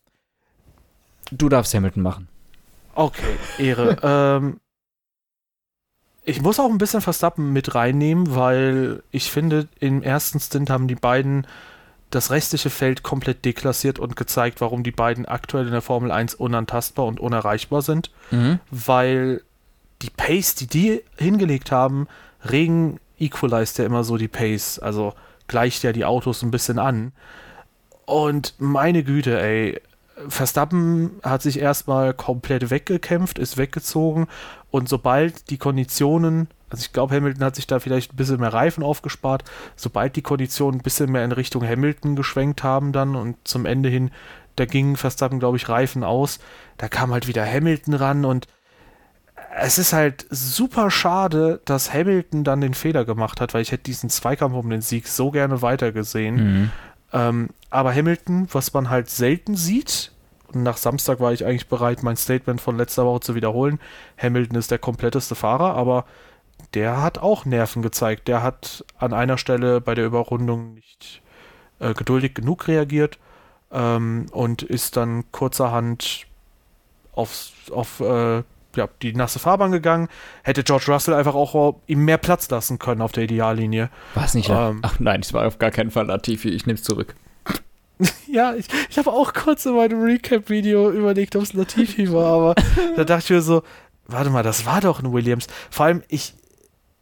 [1.31, 2.29] Du darfst Hamilton machen.
[2.95, 3.99] Okay, Ehre.
[4.03, 4.61] ähm,
[6.23, 10.89] ich muss auch ein bisschen Verstappen mit reinnehmen, weil ich finde, im ersten Stint haben
[10.89, 11.47] die beiden
[12.15, 16.35] das restliche Feld komplett deklassiert und gezeigt, warum die beiden aktuell in der Formel 1
[16.35, 18.11] unantastbar und unerreichbar sind.
[18.31, 18.61] Mhm.
[18.71, 19.43] Weil
[20.03, 22.09] die Pace, die die hingelegt haben,
[22.49, 25.15] Regen equalized ja immer so die Pace, also
[25.47, 27.13] gleicht ja die Autos ein bisschen an.
[28.07, 29.81] Und meine Güte, ey,
[30.29, 34.29] Verstappen hat sich erstmal komplett weggekämpft, ist weggezogen
[34.71, 38.53] und sobald die Konditionen, also ich glaube, Hamilton hat sich da vielleicht ein bisschen mehr
[38.53, 39.45] Reifen aufgespart,
[39.77, 43.89] sobald die Konditionen ein bisschen mehr in Richtung Hamilton geschwenkt haben dann und zum Ende
[43.89, 44.11] hin,
[44.57, 46.39] da ging Verstappen, glaube ich, Reifen aus,
[46.79, 48.47] da kam halt wieder Hamilton ran und
[49.57, 53.85] es ist halt super schade, dass Hamilton dann den Fehler gemacht hat, weil ich hätte
[53.85, 56.35] diesen Zweikampf um den Sieg so gerne weitergesehen.
[56.35, 56.71] Mhm.
[57.13, 60.13] Ähm, aber Hamilton, was man halt selten sieht,
[60.53, 63.81] und nach Samstag war ich eigentlich bereit, mein Statement von letzter Woche zu wiederholen.
[64.17, 66.05] Hamilton ist der kompletteste Fahrer, aber
[66.75, 68.29] der hat auch Nerven gezeigt.
[68.29, 71.23] Der hat an einer Stelle bei der Überrundung nicht
[71.81, 73.19] äh, geduldig genug reagiert
[73.73, 76.27] ähm, und ist dann kurzerhand
[77.13, 78.43] aufs, auf äh,
[78.77, 80.09] ja, die nasse Fahrbahn gegangen.
[80.43, 83.91] Hätte George Russell einfach auch ihm mehr Platz lassen können auf der Ideallinie.
[84.15, 84.51] War es nicht?
[84.51, 86.49] Ähm, Ach nein, es war auf gar keinen Fall Latifi.
[86.49, 87.15] Ich nehme es zurück.
[88.27, 92.55] ja, ich, ich habe auch kurz in meinem Recap-Video überlegt, ob es Latifi war, aber
[92.97, 93.63] da dachte ich mir so,
[94.07, 95.47] warte mal, das war doch ein Williams.
[95.71, 96.35] Vor allem, ich,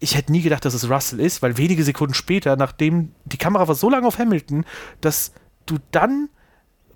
[0.01, 3.68] ich hätte nie gedacht, dass es Russell ist, weil wenige Sekunden später, nachdem die Kamera
[3.68, 4.64] war so lange auf Hamilton,
[5.01, 5.32] dass
[5.66, 6.28] du dann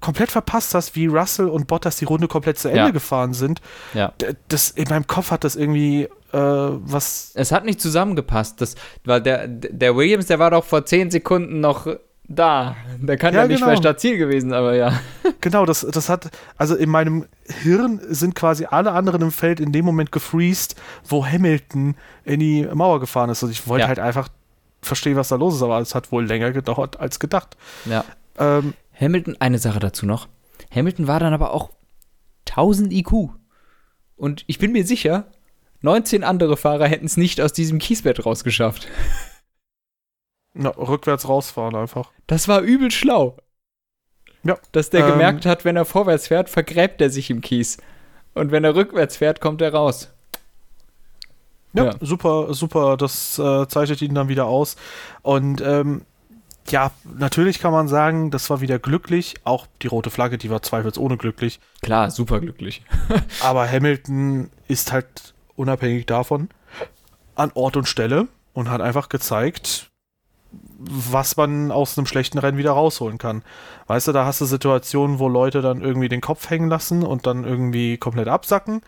[0.01, 2.91] komplett verpasst hast, wie Russell und Bottas die Runde komplett zu Ende ja.
[2.91, 3.61] gefahren sind.
[3.95, 4.13] Ja.
[4.49, 7.33] Das, in meinem Kopf hat das irgendwie äh, was.
[7.35, 8.61] Es hat nicht zusammengepasst.
[8.61, 8.75] Das,
[9.05, 11.87] weil der, der Williams, der war doch vor zehn Sekunden noch
[12.29, 12.77] da.
[12.99, 13.69] Der kann ja, ja nicht genau.
[13.69, 15.01] mehr Startziel gewesen, aber ja.
[15.41, 17.27] Genau, das, das hat, also in meinem
[17.63, 20.75] Hirn sind quasi alle anderen im Feld in dem Moment gefreezed,
[21.05, 23.43] wo Hamilton in die Mauer gefahren ist.
[23.43, 23.89] Und ich wollte ja.
[23.89, 24.29] halt einfach
[24.83, 27.57] verstehen, was da los ist, aber es hat wohl länger gedauert als gedacht.
[27.85, 28.05] Ja.
[28.39, 30.29] Ähm, Hamilton, eine Sache dazu noch.
[30.75, 31.71] Hamilton war dann aber auch
[32.49, 33.31] 1000 IQ.
[34.17, 35.27] Und ich bin mir sicher,
[35.83, 38.89] 19 andere Fahrer hätten es nicht aus diesem Kiesbett rausgeschafft.
[40.59, 42.11] Na, rückwärts rausfahren einfach.
[42.27, 43.37] Das war übel schlau.
[44.43, 44.57] Ja.
[44.73, 47.79] Dass der ähm, gemerkt hat, wenn er vorwärts fährt, vergräbt er sich im Kies.
[48.35, 50.11] Und wenn er rückwärts fährt, kommt er raus.
[51.73, 51.93] Ja, ja.
[52.01, 52.97] super, super.
[52.97, 54.77] Das äh, zeichnet ihn dann wieder aus.
[55.23, 56.03] Und ähm,
[56.69, 59.35] ja, natürlich kann man sagen, das war wieder glücklich.
[59.45, 61.61] Auch die rote Flagge, die war zweifelsohne glücklich.
[61.83, 62.83] Klar, super glücklich.
[63.43, 66.49] Aber Hamilton ist halt unabhängig davon
[67.35, 69.91] an Ort und Stelle und hat einfach gezeigt,
[70.79, 73.43] was man aus einem schlechten Rennen wieder rausholen kann.
[73.87, 77.27] Weißt du, da hast du Situationen, wo Leute dann irgendwie den Kopf hängen lassen und
[77.27, 78.83] dann irgendwie komplett absacken.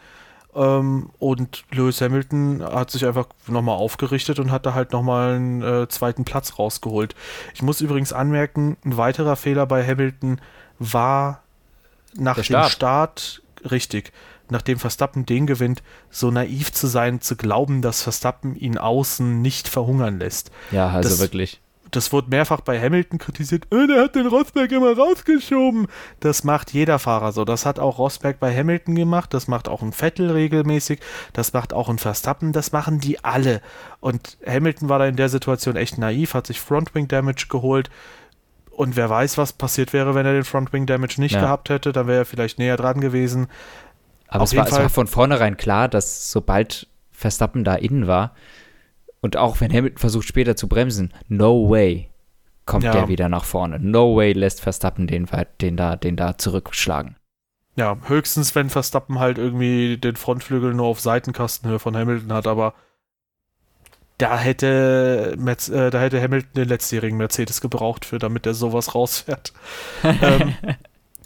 [0.55, 5.63] Ähm, und Lewis Hamilton hat sich einfach nochmal aufgerichtet und hat da halt nochmal einen
[5.63, 7.15] äh, zweiten Platz rausgeholt.
[7.55, 10.41] Ich muss übrigens anmerken, ein weiterer Fehler bei Hamilton
[10.79, 11.43] war
[12.15, 12.71] nach Der dem Start.
[12.71, 14.13] Start richtig
[14.51, 19.69] nachdem Verstappen den gewinnt, so naiv zu sein, zu glauben, dass Verstappen ihn außen nicht
[19.69, 20.51] verhungern lässt.
[20.71, 21.61] Ja, also das, wirklich.
[21.91, 23.67] Das wurde mehrfach bei Hamilton kritisiert.
[23.73, 25.87] Äh, der hat den Rosberg immer rausgeschoben.
[26.21, 27.45] Das macht jeder Fahrer so.
[27.45, 29.33] Das hat auch Rosberg bei Hamilton gemacht.
[29.33, 31.01] Das macht auch ein Vettel regelmäßig.
[31.33, 32.53] Das macht auch ein Verstappen.
[32.53, 33.61] Das machen die alle.
[34.01, 37.91] Und Hamilton war da in der Situation echt naiv, hat sich Frontwing Damage geholt.
[38.71, 41.41] Und wer weiß, was passiert wäre, wenn er den Frontwing Damage nicht ja.
[41.41, 41.93] gehabt hätte.
[41.93, 43.49] Dann wäre er vielleicht näher dran gewesen.
[44.29, 48.35] Aber es war, es war, von vornherein klar, dass sobald Verstappen da innen war
[49.21, 52.11] und auch wenn Hamilton versucht später zu bremsen, no way
[52.67, 52.93] kommt ja.
[52.93, 53.79] der wieder nach vorne.
[53.81, 55.27] No way lässt Verstappen den,
[55.61, 57.17] den, da, den da zurückschlagen.
[57.77, 62.75] Ja, höchstens, wenn Verstappen halt irgendwie den Frontflügel nur auf Seitenkastenhöhe von Hamilton hat, aber
[64.19, 68.95] da hätte, Merz, äh, da hätte Hamilton den letztjährigen Mercedes gebraucht für, damit er sowas
[68.97, 69.53] rausfährt.
[70.03, 70.55] ähm,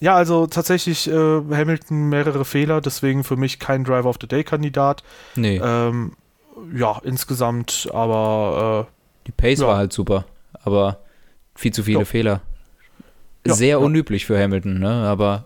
[0.03, 5.05] ja, also tatsächlich äh, Hamilton mehrere Fehler, deswegen für mich kein Driver of the Day-Kandidat.
[5.37, 5.61] Nee.
[5.63, 6.17] Ähm,
[6.75, 8.93] ja, insgesamt, aber äh,
[9.29, 9.69] die Pace ja.
[9.69, 10.25] war halt super,
[10.65, 10.99] aber
[11.55, 12.05] viel zu viele ja.
[12.05, 12.41] Fehler.
[13.45, 14.91] Sehr ja, unüblich für Hamilton, ne?
[14.91, 15.45] Aber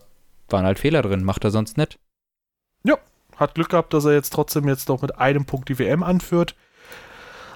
[0.48, 1.98] waren halt Fehler drin, macht er sonst nicht.
[2.82, 2.96] Ja,
[3.36, 6.54] hat Glück gehabt, dass er jetzt trotzdem jetzt noch mit einem Punkt die WM anführt.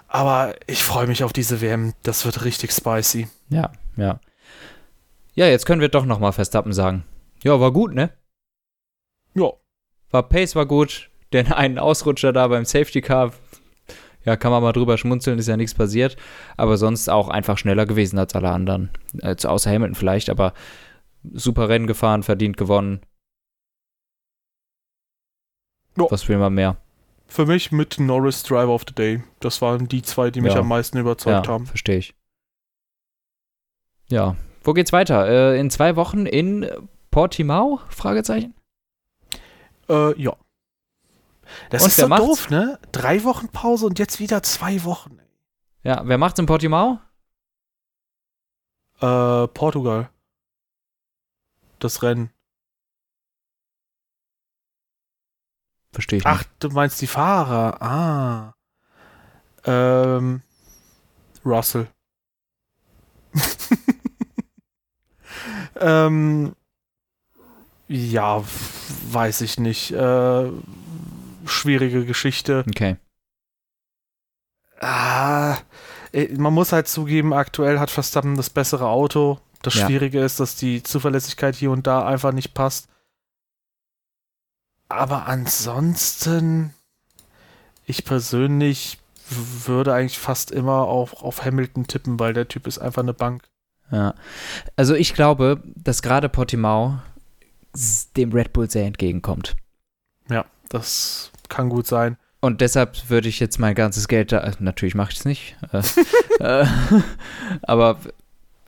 [0.07, 1.95] Aber ich freue mich auf diese WM.
[2.03, 3.29] Das wird richtig spicy.
[3.49, 4.21] Ja, ja.
[5.35, 7.05] Ja, jetzt können wir doch nochmal Verstappen sagen.
[7.43, 8.11] Ja, war gut, ne?
[9.35, 9.53] Ja.
[10.11, 11.11] War Pace war gut.
[11.33, 13.33] Den einen Ausrutscher da beim Safety Car,
[14.25, 16.17] ja, kann man mal drüber schmunzeln, ist ja nichts passiert.
[16.57, 18.91] Aber sonst auch einfach schneller gewesen als alle anderen.
[19.23, 20.53] Als außer Hamilton vielleicht, aber
[21.33, 23.01] super Rennen gefahren, verdient gewonnen.
[25.97, 26.09] Jo.
[26.11, 26.77] Was will man mehr?
[27.31, 29.23] für mich mit Norris Driver of the Day.
[29.39, 30.61] Das waren die zwei, die mich Ja.
[30.61, 31.67] am meisten überzeugt ja, haben.
[31.67, 32.15] verstehe ich.
[34.09, 34.37] Ja,
[34.71, 35.27] wo geht's weiter?
[35.27, 36.65] Äh, in zwei Wochen in
[37.11, 37.81] Portimao?
[37.89, 38.55] Fragezeichen.
[39.89, 40.37] Äh, ja.
[41.71, 42.25] Das Und ist so macht's?
[42.25, 42.79] doof, ne?
[42.93, 45.19] Drei Wochen Pause und jetzt wieder zwei Wochen.
[45.83, 47.01] Ja, wer macht's in Portimao?
[49.01, 50.09] Äh, Portugal.
[51.81, 52.31] Das Rennen.
[55.91, 56.51] Verstehe ich Ach, nicht.
[56.61, 57.83] du meinst die Fahrer.
[57.83, 58.55] Ah.
[59.65, 60.43] Ähm,
[61.45, 61.89] Russell.
[65.81, 66.55] Ähm,
[67.89, 68.43] ja,
[69.11, 69.91] weiß ich nicht.
[69.91, 70.51] Äh,
[71.47, 72.65] schwierige Geschichte.
[72.69, 72.97] Okay.
[74.81, 75.59] Ah,
[76.13, 79.41] äh, man muss halt zugeben, aktuell hat Verstappen das bessere Auto.
[79.63, 79.87] Das Ja.
[79.87, 82.89] Schwierige ist, dass die Zuverlässigkeit hier und da einfach nicht passt.
[84.89, 86.75] Aber ansonsten,
[87.85, 93.03] ich persönlich würde eigentlich fast immer auch auf Hamilton tippen, weil der Typ ist einfach
[93.03, 93.49] eine Bank.
[93.91, 94.15] Ja.
[94.77, 96.99] Also ich glaube, dass gerade Portimao
[98.17, 99.57] dem Red Bull sehr entgegenkommt.
[100.29, 102.17] Ja, das kann gut sein.
[102.41, 104.39] Und deshalb würde ich jetzt mein ganzes Geld da.
[104.41, 105.57] äh, Natürlich mache ich es nicht.
[105.73, 105.83] Äh,
[106.63, 106.67] äh,
[107.63, 107.99] aber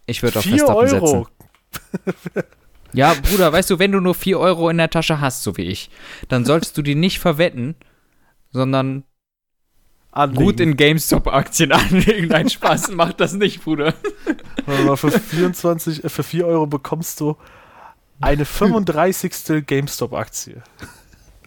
[0.07, 1.29] ich würde auf Verstappen Euro.
[1.73, 2.43] setzen.
[2.93, 5.63] Ja, Bruder, weißt du, wenn du nur 4 Euro in der Tasche hast, so wie
[5.63, 5.91] ich,
[6.29, 7.75] dann solltest du die nicht verwetten,
[8.51, 9.05] sondern
[10.13, 10.45] Anlegen.
[10.45, 12.29] gut in GameStop-Aktien anlegen.
[12.29, 13.95] Nein, Spaß, mach das nicht, Bruder.
[14.67, 17.37] Warte mal, für 24, äh, für 4 Euro bekommst du
[18.21, 19.67] eine 35.
[19.67, 20.63] GameStop-Aktie.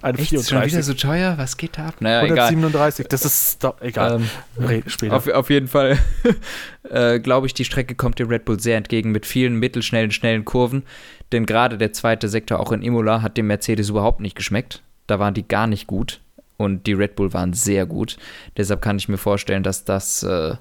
[0.01, 0.85] Eine Echt, ist schon wieder 34.
[0.85, 1.37] so teuer?
[1.37, 1.95] Was geht da ab?
[1.99, 2.49] Naja, egal.
[2.49, 4.21] 137, das ist doch egal.
[4.59, 5.15] Ähm, später.
[5.15, 5.97] Auf, auf jeden Fall
[6.89, 10.43] äh, glaube ich, die Strecke kommt dem Red Bull sehr entgegen mit vielen mittelschnellen, schnellen
[10.45, 10.83] Kurven.
[11.31, 14.83] Denn gerade der zweite Sektor, auch in Imola, hat dem Mercedes überhaupt nicht geschmeckt.
[15.07, 16.21] Da waren die gar nicht gut.
[16.57, 18.17] Und die Red Bull waren sehr gut.
[18.57, 20.55] Deshalb kann ich mir vorstellen, dass das, äh,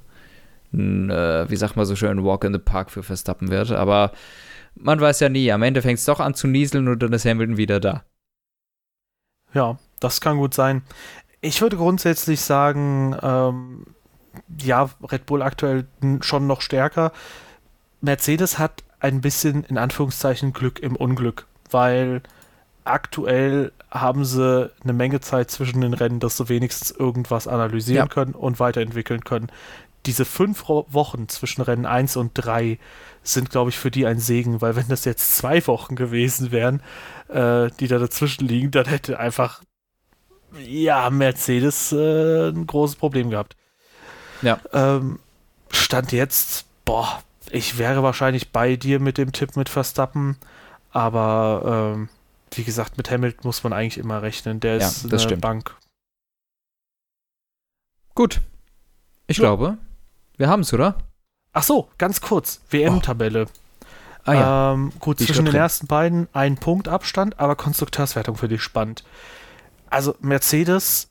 [0.73, 3.71] ein, äh, wie sagt man so schön, Walk in the Park für Verstappen wird.
[3.71, 4.13] Aber
[4.75, 5.53] man weiß ja nie.
[5.53, 8.05] Am Ende fängt es doch an zu nieseln und dann ist Hamilton wieder da.
[9.53, 10.83] Ja, das kann gut sein.
[11.41, 13.85] Ich würde grundsätzlich sagen, ähm,
[14.61, 15.87] ja, Red Bull aktuell
[16.23, 17.13] schon noch stärker.
[18.01, 22.23] Mercedes hat ein bisschen in Anführungszeichen Glück im Unglück, weil
[22.85, 28.13] aktuell haben sie eine Menge Zeit zwischen den Rennen, dass sie wenigstens irgendwas analysieren Ja.
[28.13, 29.49] können und weiterentwickeln können.
[30.07, 32.79] Diese fünf Wochen zwischen Rennen 1 und 3
[33.23, 36.83] sind, glaube ich, für die ein Segen, weil wenn das jetzt zwei Wochen gewesen wären,
[37.29, 39.63] äh, die da dazwischen liegen, dann hätte einfach
[40.63, 43.57] ja Mercedes äh, ein großes Problem gehabt.
[44.43, 44.59] Ja.
[44.75, 45.21] Ähm,
[45.71, 50.37] Stand jetzt, boah, ich wäre wahrscheinlich bei dir mit dem Tipp mit Verstappen,
[50.91, 52.09] aber ähm,
[52.59, 54.61] wie gesagt, mit Hamilton muss man eigentlich immer rechnen.
[54.61, 55.43] Der Ja, ist das eine stimmt.
[55.43, 55.77] Bank.
[58.15, 58.41] Gut.
[59.27, 59.43] Ich Ja.
[59.43, 59.79] glaube,
[60.37, 60.97] wir haben es, oder?
[61.53, 63.47] Ach so, ganz kurz, WM-Tabelle.
[64.25, 64.73] Ah ja.
[64.73, 65.61] Ähm, gut, Die zwischen den drin.
[65.61, 69.05] ersten beiden ein Punkt Abstand, aber Konstrukteurswertung für dich spannend.
[69.91, 71.11] Also Mercedes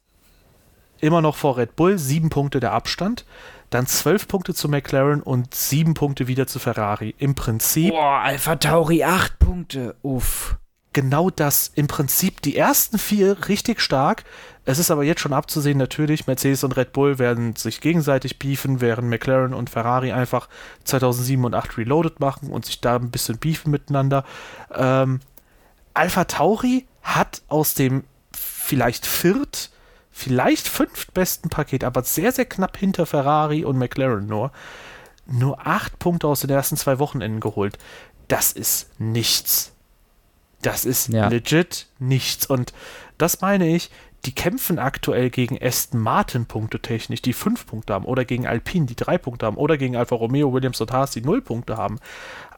[1.00, 3.26] immer noch vor Red Bull, sieben Punkte der Abstand,
[3.70, 7.14] dann zwölf Punkte zu McLaren und sieben Punkte wieder zu Ferrari.
[7.18, 9.96] Im Prinzip Boah, Alpha Tauri, acht Punkte.
[10.02, 10.58] Uff.
[10.94, 11.72] Genau das.
[11.76, 14.24] Im Prinzip die ersten vier richtig stark.
[14.66, 18.80] Es ist aber jetzt schon abzusehen, natürlich, Mercedes und Red Bull werden sich gegenseitig beefen,
[18.80, 20.48] während McLaren und Ferrari einfach
[20.86, 24.24] 2007 und 2008 Reloaded machen und sich da ein bisschen beefen miteinander.
[24.74, 25.20] Ähm,
[25.94, 29.70] Alpha Tauri hat aus dem vielleicht viert,
[30.12, 34.52] vielleicht fünftbesten Paket, aber sehr, sehr knapp hinter Ferrari und McLaren nur,
[35.26, 37.78] nur acht Punkte aus den ersten zwei Wochenenden geholt.
[38.30, 39.74] Das ist nichts.
[40.64, 41.28] Das ist Ja.
[41.28, 42.46] legit nichts.
[42.46, 42.74] Und
[43.18, 43.92] das meine ich,
[44.26, 48.96] die kämpfen aktuell gegen Aston Martin punktetechnisch, die fünf Punkte haben, oder gegen Alpine, die
[48.96, 52.00] drei Punkte haben, oder gegen Alfa Romeo, Williams und Haas, die null Punkte haben.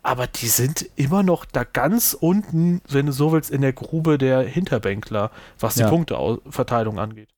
[0.03, 4.19] Aber die sind immer noch da ganz unten, wenn du so willst, in der Grube
[4.19, 5.89] der Hinterbänkler, was die Ja.
[5.89, 7.29] Punkteverteilung angeht.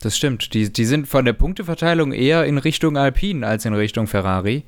[0.00, 0.54] Das stimmt.
[0.54, 4.64] Die, die sind von der Punkteverteilung eher in Richtung Alpine als in Richtung Ferrari.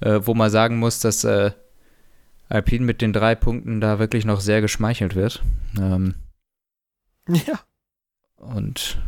[0.00, 1.50] Äh, wo man sagen muss, dass äh,
[2.48, 5.42] Alpine mit den drei Punkten da wirklich noch sehr geschmeichelt wird.
[5.78, 6.14] Ähm,
[7.28, 7.60] Ja.
[8.36, 8.98] und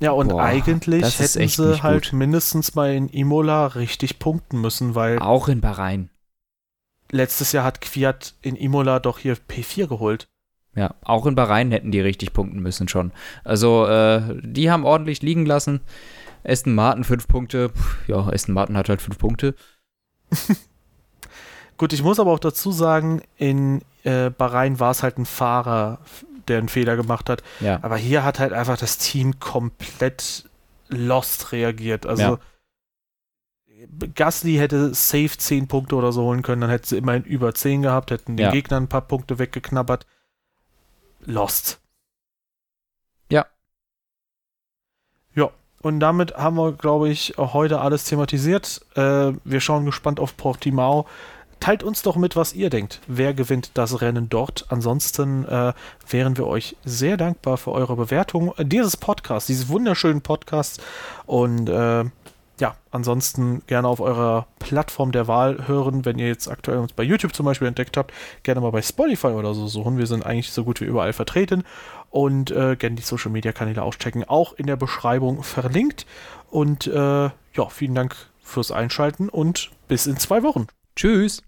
[0.00, 2.12] Ja, und Boah, eigentlich hätten sie halt gut.
[2.12, 6.10] mindestens mal in Imola richtig punkten müssen, weil auch in Bahrain.
[7.10, 10.26] letztes Jahr hat Fiat in Imola doch hier P4 geholt.
[10.76, 13.12] Ja, auch in Bahrain hätten die richtig punkten müssen schon.
[13.44, 15.80] Also, äh, die haben ordentlich liegen lassen.
[16.42, 17.68] Aston Martin fünf Punkte.
[17.70, 19.54] Puh, ja, Aston Martin hat halt fünf Punkte.
[21.76, 25.98] Gut, ich muss aber auch dazu sagen, in äh, Bahrain war es halt ein Fahrer
[26.48, 27.42] der einen Fehler gemacht hat.
[27.60, 27.78] Ja.
[27.82, 30.48] Aber hier hat halt einfach das Team komplett
[30.88, 32.06] lost reagiert.
[32.06, 32.38] Also Ja.
[34.14, 37.82] Gasly hätte safe 10 Punkte oder so holen können, dann hätte sie immerhin über 10
[37.82, 38.50] gehabt, hätten den Ja.
[38.50, 40.06] Gegnern ein paar Punkte weggeknabbert.
[41.26, 41.80] Lost.
[43.30, 43.46] Ja.
[45.34, 45.50] Ja,
[45.82, 48.80] und damit haben wir, glaube ich, auch heute alles thematisiert.
[48.94, 51.06] Äh, wir schauen gespannt auf Portimao.
[51.60, 53.00] Teilt uns doch mit, was ihr denkt.
[53.06, 54.66] Wer gewinnt das Rennen dort?
[54.68, 55.72] Ansonsten äh,
[56.08, 60.82] wären wir euch sehr dankbar für eure Bewertung dieses Podcasts, dieses wunderschönen Podcasts.
[61.26, 62.04] Und äh,
[62.60, 67.02] ja, ansonsten gerne auf eurer Plattform der Wahl hören, wenn ihr jetzt aktuell uns bei
[67.02, 69.98] YouTube zum Beispiel entdeckt habt, gerne mal bei Spotify oder so suchen.
[69.98, 71.64] Wir sind eigentlich so gut wie überall vertreten
[72.10, 76.06] und äh, gerne die Social Media Kanäle auschecken, auch in der Beschreibung verlinkt.
[76.50, 80.68] Und äh, ja, vielen Dank fürs Einschalten und bis in zwei Wochen.
[80.96, 81.42] Tschüss.